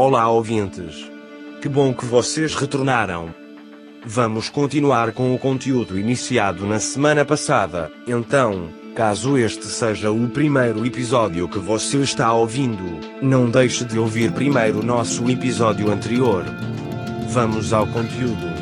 Olá, 0.00 0.28
ouvintes. 0.28 1.10
Que 1.60 1.68
bom 1.68 1.92
que 1.92 2.06
vocês 2.06 2.54
retornaram. 2.54 3.34
Vamos 4.06 4.48
continuar 4.48 5.10
com 5.10 5.34
o 5.34 5.38
conteúdo 5.40 5.98
iniciado 5.98 6.64
na 6.64 6.78
semana 6.78 7.24
passada. 7.24 7.90
Então, 8.06 8.68
caso 8.94 9.36
este 9.36 9.66
seja 9.66 10.12
o 10.12 10.28
primeiro 10.28 10.86
episódio 10.86 11.48
que 11.48 11.58
você 11.58 11.98
está 11.98 12.32
ouvindo, 12.32 13.00
não 13.20 13.50
deixe 13.50 13.84
de 13.84 13.98
ouvir 13.98 14.30
primeiro 14.30 14.86
nosso 14.86 15.28
episódio 15.28 15.90
anterior. 15.90 16.44
Vamos 17.30 17.72
ao 17.72 17.84
conteúdo. 17.88 18.57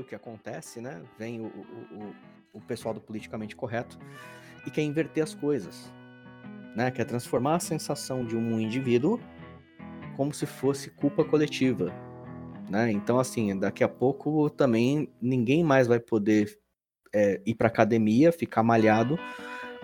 Aí 0.00 0.02
o 0.02 0.04
que 0.04 0.14
acontece, 0.14 0.80
né? 0.80 1.00
Vem 1.18 1.40
o, 1.40 1.44
o, 1.44 1.94
o, 1.94 2.14
o 2.54 2.60
pessoal 2.60 2.94
do 2.94 3.00
politicamente 3.00 3.54
correto 3.54 3.98
e 4.66 4.70
quer 4.70 4.82
inverter 4.82 5.22
as 5.22 5.34
coisas. 5.34 5.92
Né? 6.74 6.90
Quer 6.90 7.04
transformar 7.04 7.56
a 7.56 7.60
sensação 7.60 8.24
de 8.24 8.36
um 8.36 8.58
indivíduo 8.58 9.20
como 10.16 10.32
se 10.32 10.46
fosse 10.46 10.90
culpa 10.90 11.24
coletiva. 11.24 11.92
Né? 12.68 12.90
Então, 12.92 13.18
assim, 13.18 13.58
daqui 13.58 13.84
a 13.84 13.88
pouco 13.88 14.48
também 14.50 15.08
ninguém 15.20 15.62
mais 15.62 15.86
vai 15.86 15.98
poder 15.98 16.58
é, 17.12 17.40
ir 17.44 17.54
para 17.54 17.68
academia, 17.68 18.32
ficar 18.32 18.62
malhado, 18.62 19.18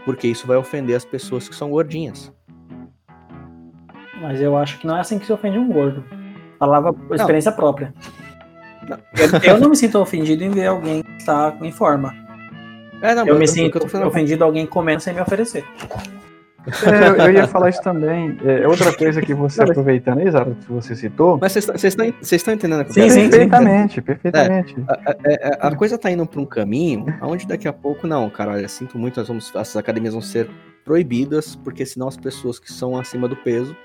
porque 0.04 0.28
isso 0.28 0.46
vai 0.46 0.56
ofender 0.56 0.96
as 0.96 1.04
pessoas 1.04 1.48
que 1.48 1.54
são 1.54 1.70
gordinhas. 1.70 2.32
Mas 4.20 4.40
eu 4.40 4.56
acho 4.56 4.78
que 4.78 4.86
não 4.86 4.96
é 4.96 5.00
assim 5.00 5.18
que 5.18 5.26
se 5.26 5.32
ofende 5.32 5.58
um 5.58 5.70
gordo. 5.70 6.04
Falava 6.58 6.92
por 6.92 7.14
experiência 7.14 7.50
não. 7.50 7.56
própria. 7.56 7.92
Eu, 8.88 9.52
eu, 9.54 9.60
não 9.60 9.70
me 9.70 9.76
sinto 9.76 9.98
ofendido 9.98 10.44
em 10.44 10.50
ver 10.50 10.66
alguém 10.66 11.02
que 11.02 11.16
está 11.18 11.56
em 11.62 11.72
forma. 11.72 12.14
É, 13.02 13.14
não, 13.14 13.26
eu 13.26 13.38
me 13.38 13.46
sinto 13.46 13.78
eu 13.78 14.06
ofendido 14.06 14.44
alguém 14.44 14.66
comendo 14.66 15.00
sem 15.00 15.14
me 15.14 15.20
oferecer. 15.20 15.64
É, 16.66 17.26
eu 17.26 17.32
ia 17.32 17.46
falar 17.46 17.68
isso 17.68 17.80
também. 17.80 18.36
É, 18.44 18.66
outra 18.66 18.92
coisa 18.92 19.22
que 19.22 19.32
você, 19.32 19.62
aproveitando 19.62 20.18
aí, 20.18 20.30
Zara, 20.30 20.56
que 20.60 20.72
você 20.72 20.96
citou. 20.96 21.38
Mas 21.40 21.52
vocês 21.52 21.96
estão 22.32 22.54
entendendo? 22.54 22.84
Sim, 22.92 23.08
sim, 23.08 23.30
perfeitamente, 23.30 24.02
perfeitamente. 24.02 24.76
É, 25.24 25.62
a, 25.62 25.66
a, 25.66 25.68
a, 25.68 25.76
coisa 25.76 25.96
tá 25.96 26.10
indo 26.10 26.26
para 26.26 26.40
um 26.40 26.46
caminho 26.46 27.06
onde 27.22 27.46
daqui 27.46 27.68
a 27.68 27.72
pouco, 27.72 28.06
não, 28.06 28.28
cara, 28.28 28.52
olha, 28.52 28.68
sinto 28.68 28.98
muito, 28.98 29.20
nós 29.20 29.28
vamos, 29.28 29.54
as 29.54 29.76
academias 29.76 30.12
vão 30.12 30.22
ser 30.22 30.50
proibidas, 30.84 31.54
porque 31.54 31.86
senão 31.86 32.08
as 32.08 32.16
pessoas 32.16 32.58
que 32.58 32.72
são 32.72 32.96
acima 32.96 33.28
do 33.28 33.36
peso, 33.36 33.76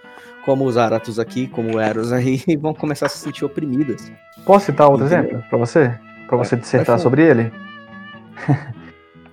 como 0.46 0.66
os 0.66 0.78
Aratos 0.78 1.20
aqui, 1.20 1.48
como 1.48 1.76
o 1.76 1.80
Eros 1.80 2.12
aí, 2.12 2.42
vão 2.60 2.74
começar 2.74 3.06
a 3.06 3.10
se 3.10 3.18
sentir 3.20 3.46
oprimidas. 3.46 4.12
Posso 4.46 4.66
citar 4.68 4.88
outro 4.90 5.06
Entendeu? 5.06 5.26
exemplo 5.26 5.50
para 5.50 5.58
você? 5.58 6.00
Para 6.28 6.38
você 6.38 6.56
dissertar 6.56 7.00
sobre 7.00 7.24
ele? 7.24 7.52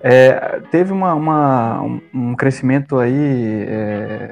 É, 0.01 0.61
teve 0.71 0.93
uma, 0.93 1.13
uma, 1.13 1.81
um 2.13 2.35
crescimento 2.35 2.99
aí. 2.99 3.65
É, 3.67 4.31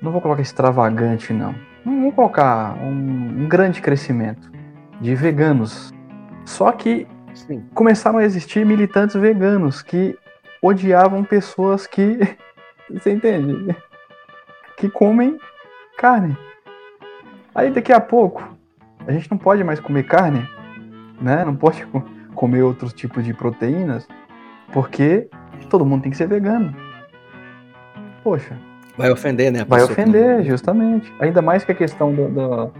não 0.00 0.10
vou 0.10 0.20
colocar 0.20 0.40
extravagante, 0.40 1.32
não. 1.32 1.54
Não 1.84 2.02
vou 2.02 2.12
colocar 2.12 2.74
um, 2.82 3.42
um 3.42 3.48
grande 3.48 3.80
crescimento 3.80 4.50
de 5.00 5.14
veganos. 5.14 5.92
Só 6.44 6.72
que 6.72 7.06
Sim. 7.34 7.64
começaram 7.74 8.18
a 8.18 8.24
existir 8.24 8.64
militantes 8.64 9.14
veganos 9.14 9.82
que 9.82 10.16
odiavam 10.62 11.22
pessoas 11.22 11.86
que. 11.86 12.18
Você 12.90 13.12
entende? 13.12 13.74
Que 14.76 14.88
comem 14.88 15.38
carne. 16.02 16.36
Aí 17.54 17.70
daqui 17.70 17.92
a 17.92 18.00
pouco, 18.00 18.42
a 19.06 19.12
gente 19.12 19.30
não 19.30 19.38
pode 19.38 19.62
mais 19.62 19.78
comer 19.78 20.02
carne, 20.02 20.44
né? 21.20 21.44
Não 21.44 21.54
pode 21.54 21.86
comer 22.34 22.62
outros 22.62 22.92
tipos 22.92 23.24
de 23.24 23.32
proteínas 23.32 24.08
porque 24.72 25.28
todo 25.70 25.86
mundo 25.86 26.02
tem 26.02 26.10
que 26.10 26.16
ser 26.16 26.26
vegano. 26.26 26.74
Poxa. 28.24 28.58
Vai 28.98 29.10
ofender, 29.10 29.52
né? 29.52 29.64
Vai 29.64 29.82
ofender, 29.82 30.42
justamente. 30.42 31.12
Ainda 31.20 31.40
mais 31.40 31.64
que 31.64 31.70
a 31.70 31.74
questão 31.74 32.12
do, 32.12 32.28
do, 32.28 32.72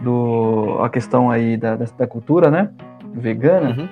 do 0.00 0.82
a 0.82 0.88
questão 0.88 1.30
aí 1.30 1.56
da, 1.58 1.76
da, 1.76 2.06
cultura, 2.06 2.50
né? 2.50 2.70
Vegana, 3.12 3.70
uhum. 3.70 3.88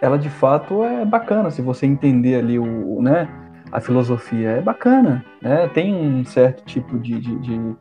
ela 0.00 0.18
de 0.18 0.28
fato 0.28 0.84
é 0.84 1.04
bacana 1.04 1.50
se 1.50 1.62
você 1.62 1.86
entender 1.86 2.36
ali 2.36 2.58
o, 2.58 3.00
né? 3.00 3.28
A 3.72 3.80
filosofia 3.80 4.50
é 4.50 4.60
bacana, 4.60 5.24
né? 5.40 5.68
Tem 5.68 5.94
um 5.94 6.24
certo 6.24 6.64
tipo 6.64 6.98
de, 6.98 7.18
de, 7.18 7.36
de, 7.38 7.76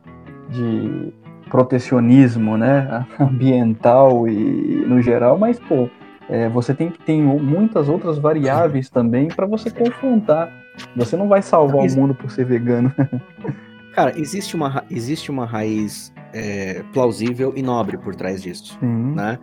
de 0.50 1.14
protecionismo, 1.50 2.58
né? 2.58 3.06
Ambiental 3.20 4.28
e 4.28 4.86
no 4.88 5.02
geral, 5.02 5.38
mas 5.38 5.60
pô, 5.60 5.90
é, 6.30 6.48
você 6.50 6.74
tem 6.74 6.90
que 6.90 7.00
ter 7.00 7.20
muitas 7.20 7.90
outras 7.90 8.18
variáveis 8.18 8.90
também 8.90 9.28
para 9.28 9.46
você 9.46 9.70
confrontar. 9.72 10.52
Você 10.96 11.18
não 11.18 11.28
vai 11.28 11.42
salvar 11.42 11.86
o 11.86 11.96
mundo 11.96 12.14
por 12.14 12.32
ser 12.32 12.46
vegano. 12.46 12.94
Cara, 13.94 14.18
existe 14.18 14.56
uma, 14.56 14.84
existe 14.90 15.32
uma 15.32 15.46
raiz 15.46 16.14
é, 16.32 16.84
plausível 16.94 17.54
e 17.56 17.62
nobre 17.62 17.98
por 17.98 18.16
trás 18.16 18.42
disso, 18.42 18.78
Sim. 18.80 19.16
né? 19.16 19.40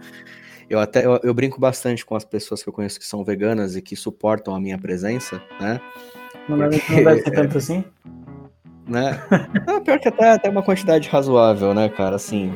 Eu 0.68 0.80
até 0.80 1.04
eu, 1.04 1.20
eu, 1.22 1.34
brinco 1.34 1.60
bastante 1.60 2.04
com 2.04 2.16
as 2.16 2.24
pessoas 2.24 2.62
que 2.62 2.68
eu 2.68 2.72
conheço 2.72 2.98
que 2.98 3.06
são 3.06 3.22
veganas 3.22 3.76
e 3.76 3.82
que 3.82 3.94
suportam 3.94 4.54
a 4.54 4.60
minha 4.60 4.76
presença, 4.78 5.40
né? 5.60 5.80
Não, 6.48 6.58
Porque, 6.58 6.92
não 6.92 7.04
deve 7.04 7.22
ser 7.22 7.30
tanto 7.30 7.58
assim? 7.58 7.84
Né? 8.86 9.20
Não, 9.66 9.80
pior 9.82 9.98
que 9.98 10.08
até, 10.08 10.32
até 10.32 10.48
uma 10.48 10.62
quantidade 10.62 11.08
razoável, 11.08 11.74
né, 11.74 11.88
cara? 11.88 12.16
Assim. 12.16 12.52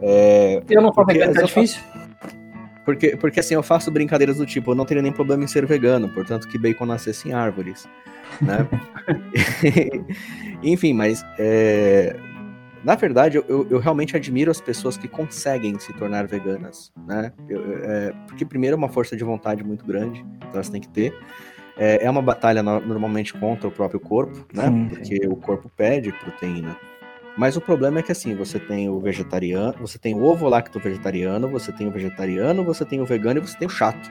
É, 0.00 0.62
eu 0.68 0.82
não 0.82 0.92
sou 0.92 1.04
vegano, 1.04 1.34
tá 1.34 1.42
difícil? 1.42 1.80
Porque, 2.84 3.16
porque 3.16 3.40
assim, 3.40 3.54
eu 3.54 3.62
faço 3.62 3.90
brincadeiras 3.90 4.38
do 4.38 4.46
tipo, 4.46 4.72
eu 4.72 4.74
não 4.74 4.84
teria 4.84 5.02
nem 5.02 5.12
problema 5.12 5.44
em 5.44 5.46
ser 5.46 5.64
vegano, 5.66 6.08
portanto 6.08 6.48
que 6.48 6.58
bacon 6.58 6.86
nascesse 6.86 7.28
em 7.28 7.32
árvores, 7.32 7.88
né? 8.40 8.66
Enfim, 10.62 10.92
mas 10.92 11.24
é, 11.38 12.16
na 12.82 12.96
verdade 12.96 13.36
eu, 13.36 13.44
eu, 13.48 13.66
eu, 13.70 13.78
realmente 13.78 14.16
admiro 14.16 14.50
as 14.50 14.60
pessoas 14.60 14.96
que 14.96 15.06
conseguem 15.06 15.78
se 15.78 15.92
tornar 15.92 16.26
veganas, 16.26 16.92
né? 17.06 17.32
Eu, 17.48 17.62
é, 17.84 18.12
porque 18.26 18.44
primeiro 18.44 18.74
é 18.74 18.78
uma 18.78 18.88
força 18.88 19.16
de 19.16 19.22
vontade 19.22 19.62
muito 19.62 19.84
grande, 19.84 20.24
então 20.38 20.50
elas 20.54 20.68
têm 20.68 20.80
que 20.80 20.88
ter. 20.88 21.16
É, 21.76 22.04
é 22.04 22.10
uma 22.10 22.22
batalha 22.22 22.62
no, 22.62 22.80
normalmente 22.80 23.32
contra 23.32 23.68
o 23.68 23.70
próprio 23.70 23.98
corpo, 24.00 24.46
né? 24.52 24.66
Sim, 24.66 24.88
porque 24.88 25.16
sim. 25.22 25.26
o 25.26 25.36
corpo 25.36 25.70
pede 25.76 26.12
proteína. 26.12 26.76
Mas 27.36 27.56
o 27.56 27.60
problema 27.60 28.00
é 28.00 28.02
que 28.02 28.12
assim, 28.12 28.34
você 28.34 28.58
tem 28.58 28.88
o 28.88 29.00
vegetariano, 29.00 29.74
você 29.80 29.98
tem 29.98 30.14
o 30.14 30.22
ovo 30.22 30.48
lacto 30.48 30.78
vegetariano, 30.78 31.48
você 31.48 31.72
tem 31.72 31.86
o 31.86 31.90
vegetariano, 31.90 32.62
você 32.62 32.84
tem 32.84 33.00
o 33.00 33.06
vegano 33.06 33.40
e 33.40 33.46
você 33.46 33.56
tem 33.56 33.66
o 33.66 33.70
chato. 33.70 34.10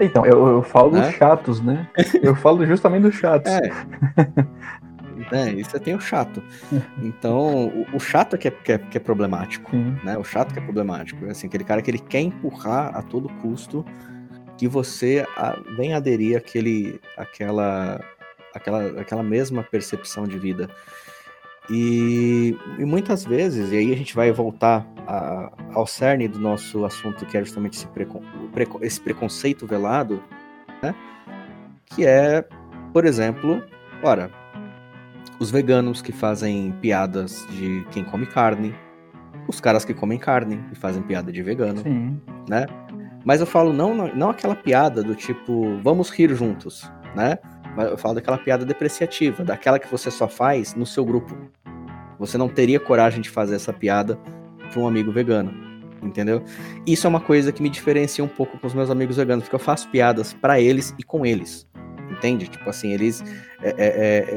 Então, 0.00 0.26
eu, 0.26 0.46
eu 0.48 0.62
falo 0.62 0.90
dos 0.90 1.08
chatos, 1.14 1.60
né? 1.60 1.88
Eu 2.20 2.34
falo 2.34 2.66
justamente 2.66 3.02
dos 3.02 3.14
chatos. 3.14 3.52
É. 3.52 3.60
é, 5.30 5.52
e 5.52 5.62
você 5.62 5.78
tem 5.78 5.94
o 5.94 6.00
chato. 6.00 6.42
Então, 7.00 7.66
o, 7.66 7.86
o 7.94 8.00
chato 8.00 8.34
é 8.34 8.38
que 8.38 8.48
é, 8.48 8.50
que 8.50 8.72
é, 8.72 8.78
que 8.78 8.96
é 8.96 9.00
problemático, 9.00 9.70
Sim. 9.70 9.96
né? 10.02 10.18
O 10.18 10.24
chato 10.24 10.52
que 10.52 10.58
é 10.58 10.62
problemático. 10.62 11.24
Assim, 11.26 11.46
aquele 11.46 11.62
cara 11.62 11.80
que 11.80 11.90
ele 11.90 12.00
quer 12.00 12.20
empurrar 12.20 12.96
a 12.96 13.02
todo 13.02 13.28
custo 13.40 13.84
que 14.56 14.68
você 14.68 15.26
a, 15.36 15.58
venha 15.76 15.96
aderir 15.96 16.36
àquele, 16.36 17.00
àquela, 17.16 18.00
àquela, 18.54 19.00
àquela 19.00 19.22
mesma 19.22 19.62
percepção 19.62 20.26
de 20.26 20.38
vida. 20.38 20.68
E, 21.70 22.56
e, 22.78 22.84
muitas 22.84 23.24
vezes, 23.24 23.72
e 23.72 23.76
aí 23.76 23.92
a 23.92 23.96
gente 23.96 24.14
vai 24.14 24.30
voltar 24.30 24.86
a, 25.06 25.50
ao 25.72 25.86
cerne 25.86 26.28
do 26.28 26.38
nosso 26.38 26.84
assunto, 26.84 27.24
que 27.24 27.38
é 27.38 27.40
justamente 27.40 27.78
esse, 27.78 27.86
precon, 27.86 28.22
esse 28.82 29.00
preconceito 29.00 29.66
velado, 29.66 30.22
né? 30.82 30.94
que 31.86 32.04
é, 32.04 32.44
por 32.92 33.06
exemplo, 33.06 33.62
ora, 34.02 34.30
os 35.38 35.50
veganos 35.50 36.02
que 36.02 36.12
fazem 36.12 36.72
piadas 36.82 37.46
de 37.50 37.84
quem 37.90 38.04
come 38.04 38.26
carne, 38.26 38.74
os 39.48 39.58
caras 39.60 39.84
que 39.84 39.94
comem 39.94 40.18
carne 40.18 40.62
e 40.70 40.74
fazem 40.74 41.02
piada 41.02 41.32
de 41.32 41.42
vegano, 41.42 41.82
Sim. 41.82 42.20
né? 42.48 42.66
Mas 43.24 43.40
eu 43.40 43.46
falo 43.46 43.72
não, 43.72 43.94
não 44.14 44.30
aquela 44.30 44.54
piada 44.54 45.02
do 45.02 45.14
tipo, 45.14 45.78
vamos 45.82 46.10
rir 46.10 46.34
juntos, 46.34 46.90
né? 47.16 47.38
Eu 47.76 47.98
falo 47.98 48.14
daquela 48.14 48.38
piada 48.38 48.64
depreciativa, 48.64 49.42
daquela 49.42 49.78
que 49.78 49.90
você 49.90 50.10
só 50.10 50.28
faz 50.28 50.74
no 50.74 50.86
seu 50.86 51.04
grupo. 51.04 51.36
Você 52.18 52.38
não 52.38 52.48
teria 52.48 52.78
coragem 52.78 53.20
de 53.20 53.30
fazer 53.30 53.56
essa 53.56 53.72
piada 53.72 54.18
para 54.70 54.80
um 54.80 54.86
amigo 54.86 55.10
vegano, 55.10 55.52
entendeu? 56.02 56.42
Isso 56.86 57.06
é 57.06 57.10
uma 57.10 57.20
coisa 57.20 57.50
que 57.50 57.62
me 57.62 57.70
diferencia 57.70 58.22
um 58.22 58.28
pouco 58.28 58.58
com 58.58 58.66
os 58.66 58.74
meus 58.74 58.90
amigos 58.90 59.16
veganos, 59.16 59.44
porque 59.44 59.56
eu 59.56 59.60
faço 59.60 59.88
piadas 59.88 60.32
para 60.32 60.60
eles 60.60 60.94
e 60.98 61.02
com 61.02 61.26
eles, 61.26 61.66
entende? 62.10 62.46
Tipo 62.46 62.70
assim, 62.70 62.92
eles, 62.92 63.24
é, 63.62 63.70
é, 63.70 63.76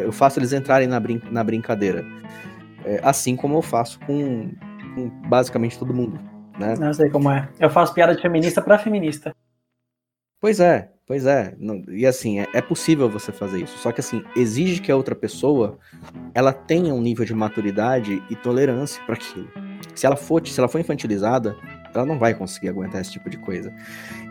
é, 0.02 0.06
eu 0.06 0.12
faço 0.12 0.40
eles 0.40 0.54
entrarem 0.54 0.88
na, 0.88 1.00
brin 1.00 1.22
na 1.30 1.44
brincadeira, 1.44 2.04
é, 2.84 3.00
assim 3.04 3.36
como 3.36 3.58
eu 3.58 3.62
faço 3.62 4.00
com, 4.00 4.50
com 4.96 5.10
basicamente 5.28 5.78
todo 5.78 5.94
mundo, 5.94 6.20
né? 6.58 6.76
Não 6.80 6.94
sei 6.94 7.10
como 7.10 7.32
é. 7.32 7.50
Eu 7.60 7.70
faço 7.70 7.94
piada 7.94 8.16
de 8.16 8.22
feminista 8.22 8.62
para 8.62 8.78
feminista. 8.78 9.34
Pois 10.40 10.60
é, 10.60 10.92
pois 11.06 11.26
é. 11.26 11.56
E 11.90 12.06
assim, 12.06 12.40
é, 12.40 12.48
é, 12.54 12.62
possível 12.62 13.10
você 13.10 13.32
fazer 13.32 13.64
isso. 13.64 13.78
Só 13.80 13.92
que 13.92 14.02
assim, 14.02 14.24
exige 14.36 14.82
que 14.82 14.92
a 14.92 14.96
outra 14.96 15.16
pessoa 15.16 15.80
ela 16.34 16.54
tenha 16.54 16.94
um 16.94 17.02
nível 17.02 17.26
de 17.26 17.34
maturidade 17.34 18.22
e 18.30 18.36
tolerância 18.36 19.04
para 19.04 19.16
aquilo. 19.16 19.50
Se 19.96 20.06
ela 20.06 20.16
for, 20.16 20.46
se 20.46 20.60
ela 20.60 20.68
for 20.68 20.80
infantilizada, 20.80 21.56
ela 21.94 22.06
não 22.06 22.20
vai 22.20 22.34
conseguir 22.36 22.70
aguentar 22.70 23.02
esse 23.02 23.12
tipo 23.12 23.30
de 23.30 23.38
coisa. 23.38 23.74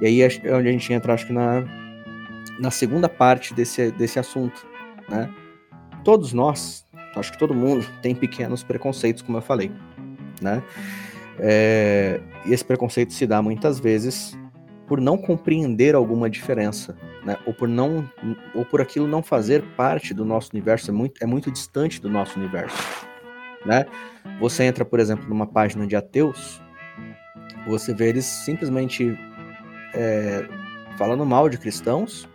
E 0.00 0.06
aí 0.06 0.22
é 0.22 0.26
onde 0.54 0.68
a 0.68 0.72
gente 0.72 0.92
entra, 0.92 1.12
acho 1.12 1.26
que 1.26 1.32
na, 1.32 1.64
na 2.60 2.70
segunda 2.70 3.08
parte 3.08 3.52
desse, 3.52 3.90
desse 3.90 4.18
assunto, 4.18 4.66
né? 5.08 5.28
Todos 6.04 6.32
nós, 6.32 6.86
acho 7.16 7.32
que 7.32 7.38
todo 7.38 7.52
mundo 7.52 7.84
tem 8.00 8.14
pequenos 8.14 8.62
preconceitos, 8.62 9.22
como 9.22 9.38
eu 9.38 9.42
falei, 9.42 9.72
né? 10.40 10.62
É, 11.38 12.20
e 12.44 12.52
esse 12.52 12.64
preconceito 12.64 13.12
se 13.12 13.26
dá 13.26 13.42
muitas 13.42 13.78
vezes 13.78 14.36
por 14.86 15.00
não 15.00 15.18
compreender 15.18 15.94
alguma 15.94 16.30
diferença, 16.30 16.96
né? 17.24 17.36
ou 17.44 17.52
por 17.52 17.68
não, 17.68 18.08
ou 18.54 18.64
por 18.64 18.80
aquilo 18.80 19.06
não 19.06 19.22
fazer 19.22 19.62
parte 19.76 20.14
do 20.14 20.24
nosso 20.24 20.50
universo, 20.52 20.90
é 20.90 20.94
muito, 20.94 21.22
é 21.22 21.26
muito 21.26 21.50
distante 21.50 22.00
do 22.00 22.08
nosso 22.08 22.38
universo, 22.38 22.76
né? 23.64 23.84
Você 24.38 24.62
entra, 24.62 24.84
por 24.84 25.00
exemplo, 25.00 25.28
numa 25.28 25.46
página 25.46 25.86
de 25.86 25.96
ateus, 25.96 26.62
você 27.66 27.92
vê 27.92 28.10
eles 28.10 28.24
simplesmente 28.24 29.18
é, 29.92 30.46
falando 30.96 31.26
mal 31.26 31.48
de 31.48 31.58
cristãos 31.58 32.28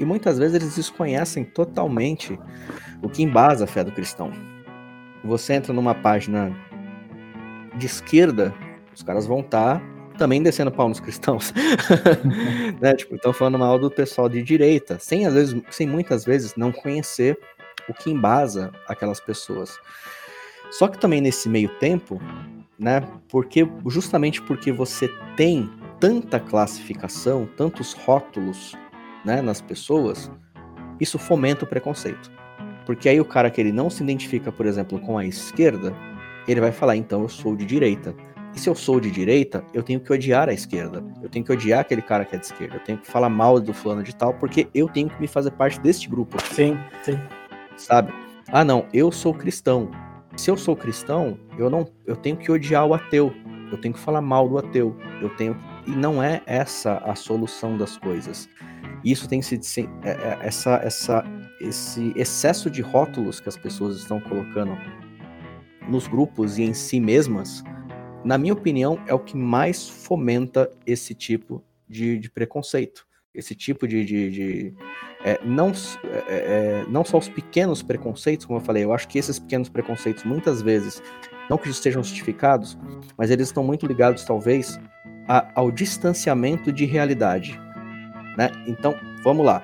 e 0.00 0.04
muitas 0.04 0.38
vezes 0.38 0.54
eles 0.54 0.76
desconhecem 0.76 1.44
totalmente 1.44 2.38
o 3.02 3.08
que 3.08 3.22
embasa 3.22 3.64
a 3.64 3.66
fé 3.66 3.84
do 3.84 3.92
cristão. 3.92 4.32
Você 5.24 5.54
entra 5.54 5.72
numa 5.72 5.94
página 5.94 6.56
de 7.76 7.86
esquerda, 7.86 8.54
os 8.94 9.02
caras 9.02 9.26
vão 9.26 9.40
estar 9.40 9.78
tá 9.78 9.92
também 10.18 10.42
descendo 10.42 10.70
pau 10.70 10.88
nos 10.88 11.00
cristãos. 11.00 11.52
né? 12.80 12.94
Tipo, 12.94 13.16
estão 13.16 13.32
falando 13.32 13.58
mal 13.58 13.78
do 13.78 13.90
pessoal 13.90 14.28
de 14.28 14.42
direita, 14.42 14.98
sem 14.98 15.26
às 15.26 15.34
vezes, 15.34 15.62
sem 15.70 15.86
muitas 15.86 16.24
vezes 16.24 16.54
não 16.56 16.70
conhecer 16.70 17.38
o 17.88 17.94
que 17.94 18.10
embasa 18.10 18.70
aquelas 18.86 19.20
pessoas. 19.20 19.78
Só 20.70 20.88
que 20.88 20.98
também 20.98 21.20
nesse 21.20 21.48
meio 21.48 21.68
tempo, 21.78 22.20
né? 22.78 23.02
Porque 23.28 23.68
justamente 23.86 24.40
porque 24.42 24.72
você 24.72 25.08
tem 25.36 25.70
tanta 26.00 26.40
classificação, 26.40 27.48
tantos 27.56 27.92
rótulos, 27.92 28.74
né, 29.24 29.40
nas 29.40 29.60
pessoas, 29.60 30.30
isso 31.00 31.18
fomenta 31.18 31.64
o 31.64 31.68
preconceito. 31.68 32.30
Porque 32.84 33.08
aí 33.08 33.20
o 33.20 33.24
cara 33.24 33.50
que 33.50 33.60
ele 33.60 33.70
não 33.70 33.88
se 33.88 34.02
identifica, 34.02 34.50
por 34.50 34.66
exemplo, 34.66 34.98
com 34.98 35.16
a 35.16 35.24
esquerda, 35.24 35.94
ele 36.46 36.60
vai 36.60 36.72
falar, 36.72 36.96
então 36.96 37.22
eu 37.22 37.28
sou 37.28 37.56
de 37.56 37.64
direita. 37.64 38.14
E 38.54 38.60
se 38.60 38.68
eu 38.68 38.74
sou 38.74 39.00
de 39.00 39.10
direita, 39.10 39.64
eu 39.72 39.82
tenho 39.82 40.00
que 40.00 40.12
odiar 40.12 40.48
a 40.48 40.52
esquerda. 40.52 41.02
Eu 41.22 41.28
tenho 41.28 41.44
que 41.44 41.52
odiar 41.52 41.80
aquele 41.80 42.02
cara 42.02 42.24
que 42.24 42.36
é 42.36 42.38
de 42.38 42.46
esquerda. 42.46 42.76
Eu 42.76 42.80
tenho 42.80 42.98
que 42.98 43.06
falar 43.06 43.30
mal 43.30 43.58
do 43.58 43.72
fulano 43.72 44.02
de 44.02 44.14
tal, 44.14 44.34
porque 44.34 44.68
eu 44.74 44.88
tenho 44.88 45.08
que 45.08 45.20
me 45.20 45.26
fazer 45.26 45.52
parte 45.52 45.80
deste 45.80 46.08
grupo. 46.08 46.36
Sim, 46.52 46.76
sim. 47.02 47.18
Sabe? 47.76 48.12
Ah, 48.48 48.64
não, 48.64 48.86
eu 48.92 49.10
sou 49.10 49.32
cristão. 49.32 49.90
Se 50.36 50.50
eu 50.50 50.56
sou 50.56 50.76
cristão, 50.76 51.38
eu 51.58 51.70
não, 51.70 51.86
eu 52.06 52.16
tenho 52.16 52.36
que 52.36 52.52
odiar 52.52 52.86
o 52.86 52.92
ateu. 52.92 53.32
Eu 53.70 53.78
tenho 53.78 53.94
que 53.94 54.00
falar 54.00 54.20
mal 54.20 54.48
do 54.48 54.58
ateu. 54.58 54.94
Eu 55.20 55.30
tenho 55.30 55.56
e 55.86 55.90
não 55.90 56.22
é 56.22 56.42
essa 56.46 56.98
a 56.98 57.14
solução 57.14 57.76
das 57.76 57.96
coisas. 57.96 58.48
Isso 59.04 59.28
tem 59.28 59.42
se 59.42 59.88
é, 60.02 60.10
é, 60.10 60.38
essa 60.42 60.74
essa 60.76 61.24
esse 61.60 62.12
excesso 62.16 62.70
de 62.70 62.82
rótulos 62.82 63.40
que 63.40 63.48
as 63.48 63.56
pessoas 63.56 63.96
estão 63.96 64.20
colocando 64.20 64.76
nos 65.88 66.06
grupos 66.06 66.58
e 66.58 66.62
em 66.62 66.74
si 66.74 67.00
mesmas, 67.00 67.62
na 68.24 68.38
minha 68.38 68.52
opinião, 68.52 68.98
é 69.06 69.14
o 69.14 69.18
que 69.18 69.36
mais 69.36 69.88
fomenta 69.88 70.70
esse 70.86 71.14
tipo 71.14 71.62
de, 71.88 72.18
de 72.18 72.30
preconceito. 72.30 73.06
Esse 73.34 73.54
tipo 73.54 73.88
de. 73.88 74.04
de, 74.04 74.30
de 74.30 74.74
é, 75.24 75.40
não, 75.44 75.68
é, 75.68 76.08
é, 76.08 76.22
é, 76.28 76.84
não 76.88 77.04
só 77.04 77.18
os 77.18 77.28
pequenos 77.28 77.82
preconceitos, 77.82 78.44
como 78.44 78.58
eu 78.58 78.64
falei, 78.64 78.84
eu 78.84 78.92
acho 78.92 79.08
que 79.08 79.18
esses 79.18 79.38
pequenos 79.38 79.68
preconceitos, 79.68 80.24
muitas 80.24 80.60
vezes, 80.60 81.02
não 81.48 81.56
que 81.56 81.68
estejam 81.68 82.02
justificados, 82.02 82.76
mas 83.16 83.30
eles 83.30 83.48
estão 83.48 83.64
muito 83.64 83.86
ligados, 83.86 84.24
talvez, 84.24 84.78
a, 85.26 85.50
ao 85.54 85.70
distanciamento 85.70 86.72
de 86.72 86.84
realidade. 86.84 87.58
Né? 88.36 88.50
Então, 88.66 88.94
vamos 89.22 89.46
lá. 89.46 89.62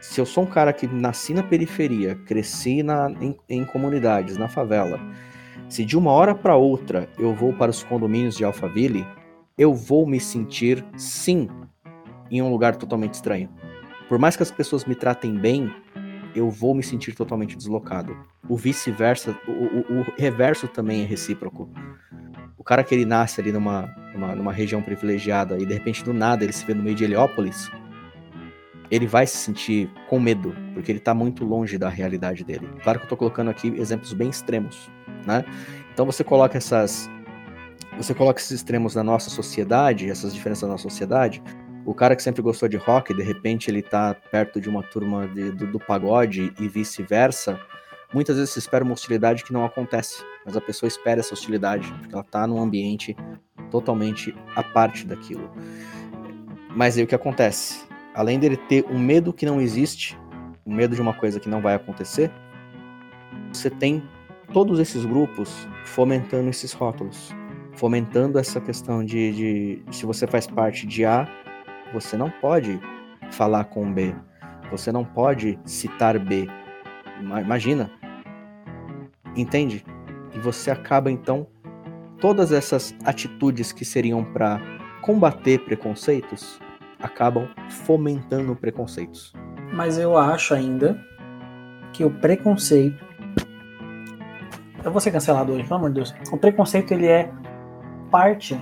Se 0.00 0.20
eu 0.20 0.24
sou 0.24 0.44
um 0.44 0.46
cara 0.46 0.72
que 0.72 0.86
nasci 0.86 1.34
na 1.34 1.42
periferia, 1.42 2.14
cresci 2.24 2.82
na, 2.82 3.10
em, 3.20 3.36
em 3.48 3.64
comunidades, 3.64 4.38
na 4.38 4.48
favela, 4.48 4.98
se 5.70 5.84
de 5.84 5.96
uma 5.96 6.10
hora 6.10 6.34
para 6.34 6.56
outra 6.56 7.08
eu 7.16 7.32
vou 7.32 7.52
para 7.52 7.70
os 7.70 7.84
condomínios 7.84 8.36
de 8.36 8.44
Alphaville, 8.44 9.06
eu 9.56 9.72
vou 9.72 10.04
me 10.04 10.18
sentir, 10.18 10.84
sim, 10.96 11.48
em 12.28 12.42
um 12.42 12.50
lugar 12.50 12.74
totalmente 12.74 13.14
estranho. 13.14 13.48
Por 14.08 14.18
mais 14.18 14.36
que 14.36 14.42
as 14.42 14.50
pessoas 14.50 14.84
me 14.84 14.96
tratem 14.96 15.32
bem, 15.32 15.72
eu 16.34 16.50
vou 16.50 16.74
me 16.74 16.82
sentir 16.82 17.14
totalmente 17.14 17.56
deslocado. 17.56 18.16
O 18.48 18.56
vice-versa, 18.56 19.38
o, 19.46 19.52
o, 19.52 20.00
o, 20.00 20.06
reverso 20.18 20.66
também 20.66 21.02
é 21.02 21.06
recíproco. 21.06 21.70
O 22.58 22.64
cara 22.64 22.82
que 22.82 22.92
ele 22.92 23.04
nasce 23.04 23.40
ali 23.40 23.52
numa, 23.52 23.94
numa, 24.12 24.34
numa, 24.34 24.52
região 24.52 24.82
privilegiada 24.82 25.56
e 25.56 25.64
de 25.64 25.72
repente 25.72 26.04
do 26.04 26.12
nada 26.12 26.42
ele 26.42 26.52
se 26.52 26.64
vê 26.66 26.74
no 26.74 26.82
meio 26.82 26.96
de 26.96 27.04
Heliópolis, 27.04 27.70
ele 28.90 29.06
vai 29.06 29.24
se 29.26 29.36
sentir 29.36 29.88
com 30.08 30.18
medo, 30.18 30.54
porque 30.74 30.90
ele 30.90 30.98
está 30.98 31.14
muito 31.14 31.44
longe 31.44 31.78
da 31.78 31.88
realidade 31.88 32.42
dele. 32.42 32.68
Claro 32.82 32.98
que 32.98 33.04
eu 33.04 33.06
estou 33.06 33.18
colocando 33.18 33.50
aqui 33.50 33.68
exemplos 33.76 34.12
bem 34.12 34.28
extremos, 34.28 34.90
né? 35.26 35.44
Então 35.92 36.06
você 36.06 36.24
coloca 36.24 36.56
essas 36.56 37.08
você 37.96 38.14
coloca 38.14 38.40
esses 38.40 38.52
extremos 38.52 38.94
na 38.94 39.04
nossa 39.04 39.28
sociedade, 39.28 40.08
essas 40.08 40.32
diferenças 40.32 40.62
na 40.62 40.70
nossa 40.70 40.84
sociedade. 40.84 41.42
O 41.84 41.94
cara 41.94 42.16
que 42.16 42.22
sempre 42.22 42.40
gostou 42.40 42.68
de 42.68 42.76
rock, 42.76 43.12
de 43.12 43.22
repente 43.22 43.70
ele 43.70 43.82
tá 43.82 44.14
perto 44.30 44.60
de 44.60 44.68
uma 44.68 44.82
turma 44.82 45.26
de, 45.28 45.50
do, 45.50 45.66
do 45.66 45.78
pagode 45.78 46.52
e 46.58 46.68
vice-versa. 46.68 47.60
Muitas 48.12 48.36
vezes 48.36 48.50
se 48.52 48.58
espera 48.58 48.84
uma 48.84 48.94
hostilidade 48.94 49.44
que 49.44 49.52
não 49.52 49.64
acontece, 49.64 50.24
mas 50.44 50.56
a 50.56 50.60
pessoa 50.60 50.88
espera 50.88 51.20
essa 51.20 51.34
hostilidade, 51.34 51.92
porque 52.00 52.14
ela 52.14 52.24
tá 52.24 52.46
num 52.46 52.60
ambiente 52.60 53.16
totalmente 53.70 54.34
à 54.56 54.62
parte 54.62 55.06
daquilo. 55.06 55.50
Mas 56.74 56.96
aí 56.96 57.04
o 57.04 57.06
que 57.06 57.14
acontece? 57.14 57.84
Além 58.14 58.38
dele 58.38 58.56
ter 58.56 58.84
um 58.90 58.98
medo 58.98 59.32
que 59.32 59.46
não 59.46 59.60
existe, 59.60 60.18
um 60.66 60.74
medo 60.74 60.94
de 60.94 61.02
uma 61.02 61.14
coisa 61.14 61.38
que 61.38 61.48
não 61.48 61.60
vai 61.60 61.74
acontecer, 61.74 62.30
você 63.52 63.70
tem 63.70 64.02
todos 64.52 64.78
esses 64.78 65.04
grupos 65.04 65.68
fomentando 65.84 66.50
esses 66.50 66.72
rótulos, 66.72 67.34
fomentando 67.72 68.38
essa 68.38 68.60
questão 68.60 69.04
de, 69.04 69.32
de, 69.32 69.82
se 69.92 70.04
você 70.04 70.26
faz 70.26 70.46
parte 70.46 70.86
de 70.86 71.04
A, 71.04 71.28
você 71.92 72.16
não 72.16 72.30
pode 72.30 72.80
falar 73.30 73.64
com 73.64 73.92
B, 73.92 74.14
você 74.70 74.92
não 74.92 75.04
pode 75.04 75.58
citar 75.64 76.18
B. 76.18 76.48
Imagina, 77.20 77.90
entende? 79.36 79.84
E 80.34 80.38
você 80.38 80.70
acaba 80.70 81.10
então 81.10 81.46
todas 82.20 82.52
essas 82.52 82.94
atitudes 83.04 83.72
que 83.72 83.84
seriam 83.84 84.24
para 84.24 84.60
combater 85.02 85.58
preconceitos 85.64 86.60
acabam 87.00 87.48
fomentando 87.68 88.54
preconceitos. 88.54 89.32
Mas 89.72 89.98
eu 89.98 90.16
acho 90.16 90.54
ainda 90.54 91.00
que 91.92 92.04
o 92.04 92.10
preconceito 92.10 93.09
eu 94.84 94.90
vou 94.90 95.00
ser 95.00 95.10
cancelado 95.10 95.52
hoje, 95.52 95.64
pelo 95.64 95.76
amor 95.76 95.90
de 95.90 95.96
Deus. 95.96 96.14
O 96.32 96.36
preconceito, 96.36 96.92
ele 96.92 97.06
é 97.06 97.30
parte 98.10 98.60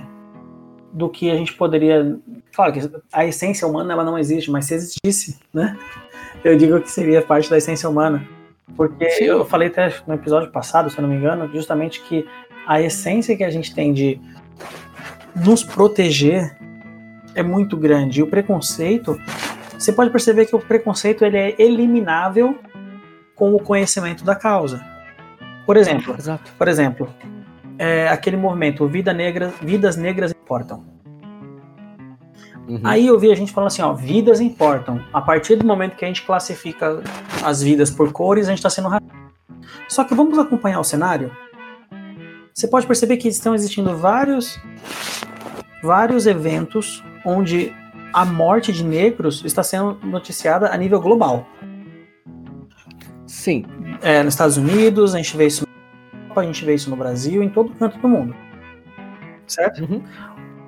do 0.91 1.09
que 1.09 1.29
a 1.29 1.35
gente 1.35 1.53
poderia. 1.53 2.17
Claro 2.53 2.73
que 2.73 2.79
a 3.11 3.25
essência 3.25 3.67
humana 3.67 3.93
ela 3.93 4.03
não 4.03 4.17
existe, 4.17 4.51
mas 4.51 4.65
se 4.65 4.73
existisse, 4.73 5.39
né? 5.53 5.77
Eu 6.43 6.57
digo 6.57 6.79
que 6.81 6.89
seria 6.89 7.21
parte 7.21 7.49
da 7.49 7.57
essência 7.57 7.89
humana. 7.89 8.27
Porque 8.75 9.09
Sim. 9.11 9.25
eu 9.25 9.45
falei 9.45 9.67
até 9.67 9.93
no 10.07 10.13
episódio 10.13 10.51
passado, 10.51 10.89
se 10.89 10.97
eu 10.97 11.01
não 11.01 11.09
me 11.09 11.15
engano, 11.15 11.49
justamente 11.53 12.01
que 12.01 12.27
a 12.67 12.81
essência 12.81 13.35
que 13.35 13.43
a 13.43 13.49
gente 13.49 13.73
tem 13.73 13.93
de 13.93 14.19
nos 15.35 15.63
proteger 15.63 16.55
é 17.35 17.43
muito 17.43 17.75
grande. 17.75 18.19
E 18.19 18.23
o 18.23 18.27
preconceito, 18.27 19.19
você 19.77 19.91
pode 19.91 20.09
perceber 20.11 20.45
que 20.45 20.55
o 20.55 20.59
preconceito 20.59 21.23
ele 21.23 21.37
é 21.37 21.55
eliminável 21.59 22.57
com 23.35 23.53
o 23.53 23.59
conhecimento 23.59 24.23
da 24.23 24.35
causa. 24.35 24.88
Por 25.69 25.77
exemplo, 25.77 26.15
Exato. 26.17 26.51
por 26.57 26.67
exemplo, 26.67 27.07
é, 27.77 28.07
aquele 28.07 28.35
movimento 28.35 28.87
Vida 28.87 29.13
Negra, 29.13 29.53
Vidas 29.61 29.95
Negras 29.95 30.31
Importam. 30.31 30.83
Uhum. 32.67 32.81
Aí 32.83 33.05
eu 33.05 33.19
vi 33.19 33.31
a 33.31 33.35
gente 33.35 33.51
falando 33.51 33.67
assim, 33.67 33.83
ó, 33.83 33.93
vidas 33.93 34.41
importam. 34.41 34.99
A 35.13 35.21
partir 35.21 35.57
do 35.57 35.67
momento 35.67 35.95
que 35.95 36.03
a 36.03 36.07
gente 36.07 36.23
classifica 36.23 37.03
as 37.43 37.61
vidas 37.61 37.91
por 37.91 38.11
cores, 38.11 38.47
a 38.47 38.49
gente 38.49 38.57
está 38.57 38.69
sendo 38.71 38.87
racista. 38.87 39.15
Só 39.87 40.03
que 40.03 40.15
vamos 40.15 40.39
acompanhar 40.39 40.79
o 40.79 40.83
cenário. 40.83 41.31
Você 42.51 42.67
pode 42.67 42.87
perceber 42.87 43.17
que 43.17 43.27
estão 43.27 43.53
existindo 43.53 43.95
vários, 43.95 44.59
vários 45.83 46.25
eventos 46.25 47.03
onde 47.23 47.71
a 48.11 48.25
morte 48.25 48.73
de 48.73 48.83
negros 48.83 49.43
está 49.45 49.61
sendo 49.61 49.99
noticiada 50.03 50.73
a 50.73 50.77
nível 50.77 50.99
global. 50.99 51.45
Sim. 53.27 53.63
É, 54.01 54.23
nos 54.23 54.33
Estados 54.33 54.57
Unidos, 54.57 55.13
a 55.13 55.17
gente 55.17 55.35
vê 55.35 55.47
isso 55.47 55.65
na 55.65 56.21
Europa, 56.21 56.41
a 56.41 56.43
gente 56.45 56.65
vê 56.65 56.73
isso 56.73 56.89
no 56.89 56.95
Brasil, 56.95 57.43
em 57.43 57.49
todo 57.49 57.73
canto 57.75 57.97
do 57.99 58.07
mundo. 58.07 58.35
Certo? 59.45 59.81
Uhum. 59.83 60.03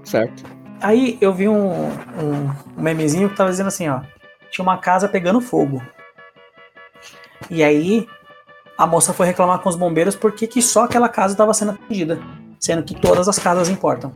Certo. 0.04 0.44
Aí 0.82 1.18
eu 1.22 1.34
vi 1.34 1.48
um, 1.48 1.72
um, 1.72 2.50
um 2.78 2.82
memezinho 2.82 3.30
que 3.30 3.36
tava 3.36 3.50
dizendo 3.50 3.68
assim, 3.68 3.88
ó. 3.88 4.02
Tinha 4.50 4.64
uma 4.64 4.78
casa 4.78 5.08
pegando 5.08 5.40
fogo. 5.40 5.82
E 7.50 7.64
aí 7.64 8.08
a 8.78 8.88
moça 8.88 9.14
foi 9.14 9.28
reclamar 9.28 9.60
com 9.60 9.70
os 9.70 9.76
bombeiros 9.76 10.16
porque 10.16 10.48
que 10.48 10.62
só 10.62 10.86
aquela 10.86 11.08
casa 11.08 11.34
estava 11.34 11.54
sendo 11.54 11.72
atendida, 11.72 12.20
sendo 12.60 12.84
que 12.84 13.00
todas 13.00 13.30
as 13.30 13.38
casas 13.38 13.70
importam. 13.70 14.12